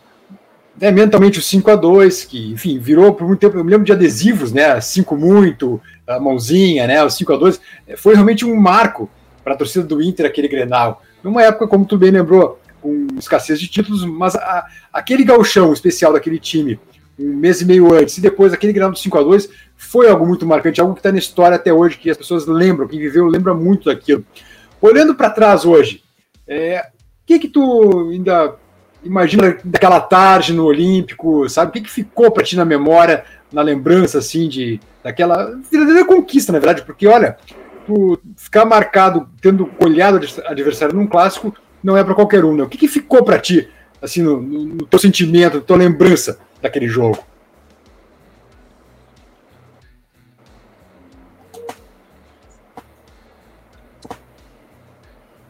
né, 0.76 0.90
mentalmente 0.90 1.38
o 1.38 1.42
5 1.42 1.70
a 1.70 1.76
2 1.76 2.24
que, 2.24 2.52
enfim, 2.52 2.76
virou 2.81 3.14
por 3.14 3.24
muito 3.24 3.38
tempo, 3.38 3.57
eu 3.57 3.62
me 3.62 3.70
lembro 3.70 3.87
de 3.87 3.92
adesivos, 3.92 4.52
né, 4.52 4.81
5 4.81 5.16
muito, 5.16 5.81
a 6.09 6.18
mãozinha, 6.18 6.88
né, 6.88 7.05
o 7.05 7.09
5 7.09 7.33
a 7.33 7.37
2 7.37 7.61
foi 7.96 8.14
realmente 8.14 8.44
um 8.44 8.57
marco 8.57 9.09
para 9.44 9.55
a 9.55 9.57
torcida 9.57 9.85
do 9.85 10.02
Inter 10.02 10.26
aquele 10.26 10.48
Grenal. 10.48 11.02
Numa 11.22 11.42
época, 11.42 11.68
como 11.68 11.87
tu 11.87 11.96
bem 11.96 12.11
lembrou, 12.11 12.61
com 12.83 13.07
escassez 13.16 13.61
de 13.61 13.68
títulos, 13.68 14.05
mas 14.05 14.35
a, 14.35 14.66
aquele 14.92 15.22
gauchão 15.22 15.72
especial 15.72 16.12
daquele 16.12 16.40
time, 16.40 16.81
um 17.16 17.33
mês 17.33 17.61
e 17.61 17.64
meio 17.64 17.94
antes, 17.94 18.18
e 18.18 18.20
depois 18.20 18.52
aquele 18.52 18.72
Grenal 18.72 18.90
do 18.90 18.98
5 18.98 19.18
a 19.18 19.22
2 19.22 19.48
foi 19.77 20.09
algo 20.09 20.27
muito 20.27 20.47
marcante, 20.47 20.81
algo 20.81 20.95
que 20.95 21.01
está 21.01 21.12
na 21.12 21.19
história 21.19 21.57
até 21.57 21.73
hoje, 21.73 21.99
que 21.99 22.11
as 22.11 22.17
pessoas 22.17 22.47
lembram, 22.47 22.89
quem 22.89 22.99
viveu 22.99 23.27
lembra 23.27 23.55
muito 23.55 23.87
daquilo. 23.87 24.25
Olhando 24.81 25.15
para 25.15 25.31
trás 25.31 25.65
hoje, 25.65 26.03
o 26.49 26.53
é, 26.53 26.89
que 27.25 27.39
que 27.39 27.49
tu 27.49 28.11
ainda 28.11 28.57
imagina 29.03 29.57
daquela 29.65 30.01
tarde 30.01 30.53
no 30.53 30.65
Olímpico, 30.65 31.49
sabe? 31.49 31.71
O 31.71 31.73
que, 31.73 31.81
que 31.83 31.91
ficou 31.91 32.31
para 32.31 32.45
ti 32.45 32.57
na 32.57 32.65
memória, 32.65 33.25
na 33.53 33.62
lembrança, 33.62 34.19
assim, 34.19 34.49
de 34.49 34.81
daquela 35.03 35.57
verdadeira 35.71 36.05
conquista, 36.05 36.53
na 36.53 36.59
verdade? 36.59 36.83
Porque, 36.83 37.07
olha, 37.07 37.37
tu 37.87 38.19
ficar 38.37 38.65
marcado 38.65 39.29
tendo 39.41 39.71
olhado 39.79 40.19
o 40.19 40.51
adversário 40.51 40.95
num 40.95 41.07
clássico 41.07 41.55
não 41.83 41.97
é 41.97 42.03
para 42.03 42.15
qualquer 42.15 42.45
um, 42.45 42.55
né? 42.55 42.65
O 42.65 42.69
que, 42.69 42.79
que 42.79 42.89
ficou 42.89 43.23
para 43.23 43.39
ti, 43.39 43.69
assim, 44.03 44.23
no, 44.23 44.41
no, 44.41 44.87
teu 44.87 44.99
sentimento, 44.99 45.59
na 45.59 45.62
tua 45.62 45.77
lembrança 45.77 46.39
daquele 46.61 46.89
jogo? 46.89 47.19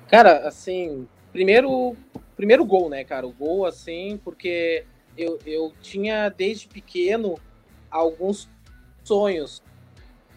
Cara, 0.09 0.47
assim, 0.47 1.09
primeiro, 1.33 1.97
primeiro 2.37 2.65
gol, 2.65 2.89
né, 2.89 3.05
cara? 3.05 3.27
O 3.27 3.33
gol, 3.33 3.67
assim, 3.67 4.21
porque 4.23 4.85
eu, 5.19 5.39
eu 5.45 5.73
tinha 5.81 6.29
desde 6.29 6.69
pequeno 6.69 7.39
alguns 7.91 8.49
sonhos. 9.03 9.63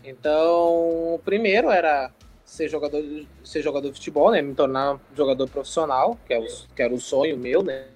Então, 0.03 1.13
o 1.15 1.21
primeiro 1.23 1.69
era 1.69 2.11
ser 2.43 2.67
jogador, 2.67 3.03
ser 3.43 3.61
jogador 3.61 3.89
de 3.89 3.95
futebol, 3.95 4.31
né? 4.31 4.41
Me 4.41 4.55
tornar 4.55 4.99
jogador 5.15 5.47
profissional, 5.47 6.17
que, 6.25 6.33
é 6.33 6.39
o, 6.39 6.45
que 6.75 6.81
era 6.81 6.93
o 6.93 6.99
sonho 6.99 7.37
meu, 7.37 7.61
né? 7.61 7.87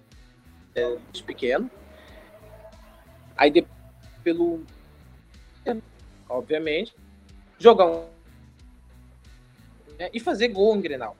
Desde 0.74 1.24
pequeno. 1.24 1.70
Aí, 3.36 3.50
de, 3.50 3.66
pelo. 4.24 4.64
Obviamente, 6.30 6.96
jogar 7.58 7.88
um. 7.88 8.06
Né, 9.98 10.10
e 10.14 10.20
fazer 10.20 10.50
gol 10.50 10.76
em 10.76 10.82
Grenal. 10.82 11.16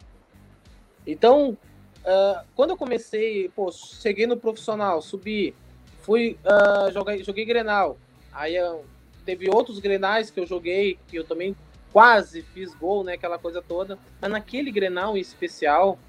Então, 1.06 1.58
uh, 2.06 2.46
quando 2.56 2.72
eu 2.72 2.78
comecei, 2.78 3.50
pô, 3.50 3.72
cheguei 3.72 4.26
no 4.26 4.38
profissional, 4.38 5.02
subi, 5.02 5.54
fui, 6.02 6.38
uh, 6.46 6.92
joguei, 6.92 7.24
joguei 7.24 7.46
Grenal. 7.46 7.98
Aí 8.32 8.62
uh, 8.62 8.82
teve 9.26 9.50
outros 9.50 9.80
Grenais 9.80 10.30
que 10.30 10.40
eu 10.40 10.46
joguei, 10.46 10.98
que 11.08 11.18
eu 11.18 11.24
também 11.24 11.56
quase 11.92 12.42
fiz 12.42 12.74
gol, 12.74 13.04
né? 13.04 13.14
Aquela 13.14 13.38
coisa 13.38 13.62
toda. 13.62 13.98
Mas 14.20 14.32
naquele 14.32 14.72
Grenal 14.72 15.16
em 15.16 15.22
especial, 15.22 16.00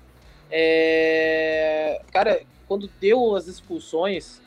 é... 0.50 2.00
cara, 2.10 2.42
quando 2.66 2.88
deu 3.00 3.36
as 3.36 3.46
expulsões, 3.46 4.40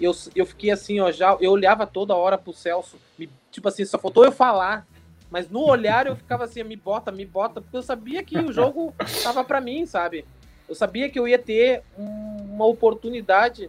eu, 0.00 0.12
eu 0.34 0.46
fiquei 0.46 0.70
assim, 0.70 0.98
ó, 1.00 1.12
já 1.12 1.36
eu 1.40 1.52
olhava 1.52 1.86
toda 1.86 2.16
hora 2.16 2.38
pro 2.38 2.54
Celso, 2.54 2.96
me, 3.18 3.28
tipo 3.50 3.68
assim, 3.68 3.84
só 3.84 3.98
faltou 3.98 4.24
eu 4.24 4.32
falar. 4.32 4.86
Mas 5.30 5.48
no 5.48 5.64
olhar 5.64 6.06
eu 6.06 6.16
ficava 6.16 6.44
assim, 6.44 6.62
me 6.64 6.76
bota, 6.76 7.12
me 7.12 7.24
bota, 7.24 7.60
porque 7.60 7.76
eu 7.76 7.82
sabia 7.82 8.22
que 8.22 8.36
o 8.38 8.52
jogo 8.52 8.92
tava 9.22 9.44
para 9.44 9.60
mim, 9.60 9.86
sabe? 9.86 10.24
Eu 10.68 10.74
sabia 10.74 11.08
que 11.08 11.18
eu 11.18 11.28
ia 11.28 11.38
ter 11.38 11.82
uma 11.96 12.66
oportunidade 12.66 13.68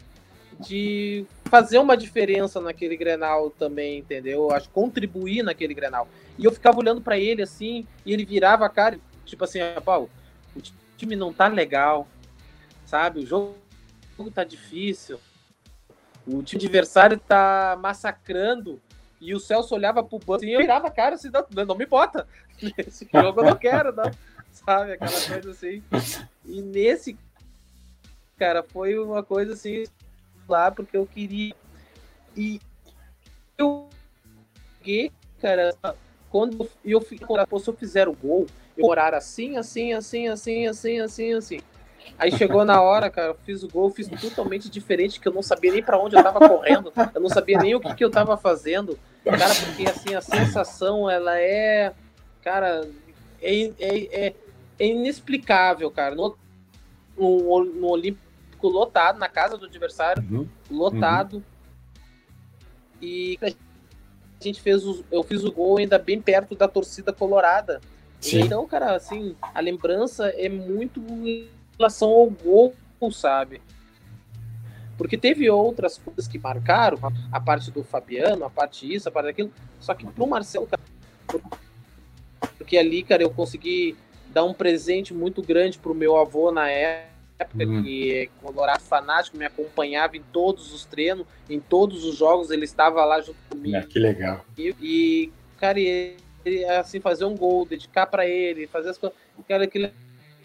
de 0.59 1.25
fazer 1.45 1.77
uma 1.79 1.97
diferença 1.97 2.59
naquele 2.61 2.95
Grenal 2.95 3.49
também, 3.49 3.99
entendeu? 3.99 4.51
Acho 4.51 4.69
contribuir 4.69 5.43
naquele 5.43 5.73
Grenal. 5.73 6.07
E 6.37 6.45
eu 6.45 6.51
ficava 6.51 6.79
olhando 6.79 7.01
para 7.01 7.17
ele 7.17 7.41
assim, 7.41 7.85
e 8.05 8.13
ele 8.13 8.25
virava 8.25 8.65
a 8.65 8.69
cara, 8.69 8.99
tipo 9.25 9.43
assim, 9.43 9.59
Paulo, 9.83 10.09
o 10.55 10.61
time 10.97 11.15
não 11.15 11.33
tá 11.33 11.47
legal, 11.47 12.07
sabe? 12.85 13.21
O 13.21 13.25
jogo 13.25 13.55
tá 14.33 14.43
difícil. 14.43 15.19
O 16.27 16.43
time 16.43 16.63
adversário 16.63 17.17
tá 17.17 17.77
massacrando 17.81 18.79
e 19.21 19.35
o 19.35 19.39
Celso 19.39 19.75
olhava 19.75 20.03
pro 20.03 20.17
banco 20.17 20.43
e 20.43 20.51
eu 20.51 20.59
virava 20.59 20.87
a 20.87 20.91
cara 20.91 21.13
assim, 21.13 21.29
não, 21.29 21.65
não 21.65 21.75
me 21.75 21.85
bota. 21.85 22.27
Nesse 22.77 23.07
jogo 23.13 23.41
eu 23.41 23.45
não 23.45 23.55
quero, 23.55 23.95
não. 23.95 24.11
Sabe? 24.51 24.93
Aquela 24.93 25.11
coisa 25.11 25.51
assim. 25.51 25.83
E 26.43 26.61
nesse, 26.61 27.15
cara, 28.37 28.63
foi 28.63 28.97
uma 28.97 29.21
coisa 29.21 29.53
assim, 29.53 29.85
lá, 30.49 30.71
porque 30.71 30.97
eu 30.97 31.05
queria. 31.05 31.53
E 32.35 32.59
eu 33.57 33.87
fiquei, 34.79 35.11
cara, 35.39 35.73
quando 36.29 36.63
eu, 36.83 36.99
eu, 36.99 37.27
quando, 37.27 37.59
se 37.61 37.69
eu 37.69 37.75
fizer 37.75 38.07
o 38.07 38.13
gol, 38.13 38.47
eu 38.75 38.85
orar 38.85 39.13
assim, 39.13 39.57
assim, 39.57 39.93
assim, 39.93 40.27
assim, 40.27 40.67
assim, 40.67 40.99
assim, 40.99 41.33
assim. 41.33 41.59
Aí 42.17 42.31
chegou 42.31 42.65
na 42.65 42.81
hora, 42.81 43.09
cara, 43.09 43.29
eu 43.29 43.35
fiz 43.35 43.63
o 43.63 43.67
gol, 43.67 43.89
fiz 43.91 44.07
totalmente 44.07 44.69
diferente, 44.69 45.19
que 45.19 45.27
eu 45.27 45.33
não 45.33 45.43
sabia 45.43 45.71
nem 45.71 45.83
para 45.83 45.99
onde 45.99 46.15
eu 46.15 46.23
tava 46.23 46.39
correndo, 46.39 46.91
eu 47.13 47.21
não 47.21 47.29
sabia 47.29 47.59
nem 47.59 47.75
o 47.75 47.79
que, 47.79 47.93
que 47.93 48.03
eu 48.03 48.09
tava 48.09 48.35
fazendo. 48.35 48.97
Cara, 49.23 49.53
porque 49.65 49.87
assim, 49.87 50.15
a 50.15 50.21
sensação, 50.21 51.09
ela 51.09 51.39
é. 51.39 51.93
Cara, 52.41 52.89
é, 53.41 53.63
é, 53.79 54.27
é, 54.27 54.35
é 54.79 54.85
inexplicável, 54.87 55.89
cara. 55.91 56.15
No, 56.15 56.35
no, 57.17 57.63
no, 57.65 57.87
Olímpico 57.87 58.67
lotado, 58.67 59.19
na 59.19 59.29
casa 59.29 59.57
do 59.57 59.65
adversário, 59.65 60.23
uhum. 60.29 60.47
lotado. 60.69 61.37
Uhum. 61.37 61.43
E 63.01 63.39
a 63.41 63.51
gente 64.39 64.61
fez 64.61 64.85
o, 64.85 65.03
eu 65.11 65.23
fiz 65.23 65.43
o 65.43 65.51
gol 65.51 65.77
ainda 65.77 65.99
bem 65.99 66.21
perto 66.21 66.55
da 66.55 66.67
torcida 66.67 67.13
colorada. 67.13 67.79
Sim. 68.19 68.41
Então, 68.41 68.67
cara, 68.67 68.95
assim, 68.95 69.35
a 69.53 69.59
lembrança 69.59 70.29
é 70.29 70.47
muito 70.47 70.99
em 70.99 71.49
relação 71.77 72.09
ao 72.09 72.29
gol, 72.29 72.75
sabe? 73.11 73.61
Porque 75.01 75.17
teve 75.17 75.49
outras 75.49 75.97
coisas 75.97 76.27
que 76.27 76.37
marcaram, 76.37 76.99
a 77.31 77.39
parte 77.39 77.71
do 77.71 77.83
Fabiano, 77.83 78.45
a 78.45 78.51
parte 78.51 78.93
isso, 78.93 79.09
a 79.09 79.11
parte 79.11 79.25
daquilo. 79.25 79.51
Só 79.79 79.95
que 79.95 80.05
pro 80.05 80.27
Marcelo, 80.27 80.69
porque 82.55 82.77
ali, 82.77 83.01
cara, 83.01 83.23
eu 83.23 83.31
consegui 83.31 83.97
dar 84.31 84.43
um 84.43 84.53
presente 84.53 85.11
muito 85.11 85.41
grande 85.41 85.79
pro 85.79 85.95
meu 85.95 86.15
avô 86.17 86.51
na 86.51 86.69
época, 86.69 87.65
uhum. 87.65 87.81
que 87.81 88.13
é 88.13 88.29
colorado 88.43 88.83
fanático, 88.83 89.35
me 89.35 89.45
acompanhava 89.45 90.15
em 90.15 90.21
todos 90.21 90.71
os 90.71 90.85
treinos, 90.85 91.25
em 91.49 91.59
todos 91.59 92.05
os 92.05 92.15
jogos, 92.15 92.51
ele 92.51 92.65
estava 92.65 93.03
lá 93.03 93.19
junto 93.21 93.39
comigo. 93.49 93.75
É, 93.75 93.81
que 93.81 93.97
legal. 93.97 94.45
E, 94.55 94.75
e 94.79 95.31
cara, 95.57 95.79
ele, 95.79 96.65
assim, 96.77 96.99
fazer 96.99 97.25
um 97.25 97.35
gol, 97.35 97.65
dedicar 97.65 98.05
para 98.05 98.27
ele, 98.27 98.67
fazer 98.67 98.91
as 98.91 98.99
coisas. 98.99 99.17
Cara, 99.47 99.63
aquilo 99.63 99.89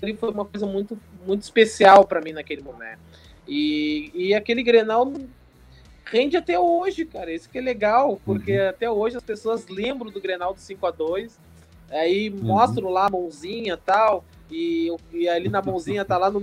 ali 0.02 0.16
foi 0.16 0.30
uma 0.30 0.46
coisa 0.46 0.64
muito, 0.64 0.98
muito 1.26 1.42
especial 1.42 2.06
para 2.06 2.22
mim 2.22 2.32
naquele 2.32 2.62
momento. 2.62 3.00
E, 3.46 4.10
e 4.14 4.34
aquele 4.34 4.62
Grenal 4.62 5.12
rende 6.04 6.36
até 6.36 6.58
hoje, 6.58 7.04
cara. 7.04 7.32
Isso 7.32 7.48
que 7.48 7.58
é 7.58 7.60
legal, 7.60 8.20
porque 8.24 8.58
uhum. 8.58 8.68
até 8.68 8.90
hoje 8.90 9.16
as 9.16 9.22
pessoas 9.22 9.66
lembram 9.68 10.10
do 10.10 10.20
Grenal 10.20 10.54
do 10.54 10.60
5 10.60 10.86
a 10.86 10.90
2 10.90 11.46
aí 11.90 12.30
uhum. 12.30 12.44
mostram 12.44 12.90
lá 12.90 13.06
a 13.06 13.10
mãozinha 13.10 13.74
e 13.74 13.76
tal, 13.76 14.24
e, 14.50 14.94
e 15.12 15.28
ali 15.28 15.48
na 15.48 15.62
mãozinha 15.62 16.04
tá 16.04 16.16
lá 16.16 16.30
no 16.30 16.40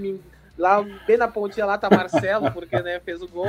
lá 0.56 0.84
bem 1.08 1.18
na 1.18 1.28
pontinha 1.28 1.66
lá 1.66 1.78
tá 1.78 1.90
Marcelo, 1.90 2.52
porque 2.52 2.80
né, 2.82 3.00
fez 3.00 3.22
o 3.22 3.28
gol, 3.28 3.48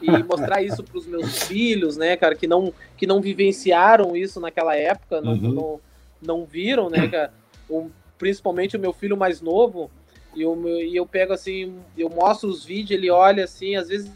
e 0.00 0.22
mostrar 0.22 0.62
isso 0.62 0.82
para 0.82 0.96
os 0.96 1.06
meus 1.06 1.42
filhos, 1.42 1.96
né, 1.96 2.16
cara, 2.16 2.34
que 2.34 2.46
não 2.46 2.72
que 2.96 3.06
não 3.06 3.20
vivenciaram 3.20 4.16
isso 4.16 4.40
naquela 4.40 4.74
época, 4.74 5.20
não, 5.20 5.32
uhum. 5.32 5.52
não, 5.52 5.80
não 6.22 6.44
viram, 6.46 6.88
né, 6.88 7.06
cara, 7.06 7.32
o, 7.68 7.90
principalmente 8.16 8.76
o 8.76 8.80
meu 8.80 8.92
filho 8.92 9.16
mais 9.16 9.40
novo, 9.40 9.90
e 10.34 10.42
eu, 10.42 10.56
e 10.66 10.96
eu 10.96 11.06
pego 11.06 11.32
assim, 11.32 11.76
eu 11.96 12.08
mostro 12.08 12.48
os 12.48 12.64
vídeos, 12.64 12.98
ele 12.98 13.10
olha 13.10 13.44
assim, 13.44 13.76
às 13.76 13.88
vezes 13.88 14.10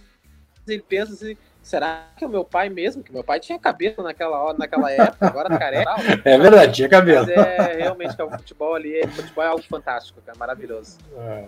ele 0.67 0.83
pensa 0.87 1.13
assim, 1.13 1.37
será 1.63 2.07
que 2.17 2.25
é 2.25 2.27
o 2.27 2.31
meu 2.31 2.45
pai 2.45 2.69
mesmo? 2.69 3.03
Que 3.03 3.13
meu 3.13 3.25
pai 3.25 3.41
tinha 3.41 3.59
cabelo 3.59 4.03
naquela 4.03 4.39
hora, 4.43 4.59
naquela 4.59 4.91
época, 4.91 5.27
agora 5.27 5.49
tá 5.49 5.59
careca. 5.59 5.95
É 6.25 6.39
verdade, 6.39 6.75
tinha 6.75 6.89
cabelo. 6.89 7.27
Mas 7.27 7.37
é 7.37 7.77
realmente 7.79 8.15
que 8.15 8.23
é 8.23 8.25
o 8.25 8.31
futebol 8.31 8.75
ali, 8.75 9.01
o 9.01 9.09
futebol 9.09 9.45
é 9.45 9.49
algo 9.49 9.63
fantástico, 9.63 10.21
cara, 10.25 10.39
maravilhoso. 10.39 10.99
É. 11.17 11.45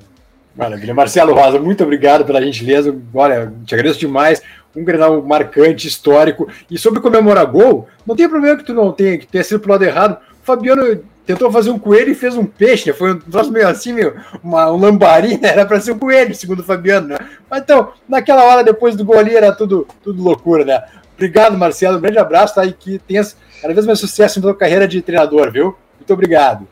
Maravilha. 0.54 0.94
Marcelo 0.94 1.34
Rosa, 1.34 1.58
muito 1.58 1.82
obrigado 1.82 2.24
pela 2.24 2.40
gentileza. 2.40 2.96
Olha, 3.12 3.52
te 3.64 3.74
agradeço 3.74 3.98
demais. 3.98 4.40
Um 4.74 4.84
grenal 4.84 5.20
marcante, 5.20 5.88
histórico. 5.88 6.48
E 6.70 6.78
sobre 6.78 7.00
comemorar 7.00 7.44
gol, 7.46 7.88
não 8.06 8.14
tem 8.14 8.28
problema 8.28 8.56
que 8.56 8.64
tu 8.64 8.72
não 8.72 8.92
tenha, 8.92 9.18
que 9.18 9.26
tenha 9.26 9.42
sido 9.42 9.58
pro 9.58 9.72
lado 9.72 9.84
errado. 9.84 10.16
O 10.40 10.44
Fabiano 10.44 11.02
tentou 11.26 11.50
fazer 11.50 11.70
um 11.70 11.78
coelho 11.78 12.10
e 12.10 12.14
fez 12.14 12.36
um 12.36 12.44
peixe. 12.44 12.90
Né? 12.90 12.96
Foi 12.96 13.12
um 13.12 13.18
troço 13.18 13.50
meio 13.50 13.68
assim, 13.68 13.92
meio, 13.92 14.14
uma, 14.42 14.70
um 14.70 14.76
lambari, 14.76 15.38
né? 15.38 15.48
Era 15.54 15.66
para 15.66 15.80
ser 15.80 15.92
um 15.92 15.98
coelho, 15.98 16.34
segundo 16.34 16.60
o 16.60 16.64
Fabiano. 16.64 17.08
Né? 17.08 17.16
Mas 17.50 17.62
então, 17.62 17.92
naquela 18.08 18.44
hora, 18.44 18.62
depois 18.62 18.96
do 18.96 19.04
gol 19.04 19.20
era 19.20 19.52
tudo, 19.52 19.86
tudo 20.02 20.22
loucura, 20.22 20.64
né? 20.64 20.82
Obrigado, 21.14 21.56
Marcelo. 21.56 21.98
Um 21.98 22.00
grande 22.00 22.18
abraço, 22.18 22.54
tá? 22.54 22.64
E 22.64 22.72
que 22.72 22.98
tenha 22.98 23.22
cada 23.62 23.72
vez 23.72 23.86
mais 23.86 23.98
sucesso 23.98 24.40
na 24.40 24.42
tua 24.42 24.56
carreira 24.56 24.86
de 24.86 25.00
treinador, 25.00 25.50
viu? 25.50 25.76
Muito 25.98 26.12
obrigado. 26.12 26.66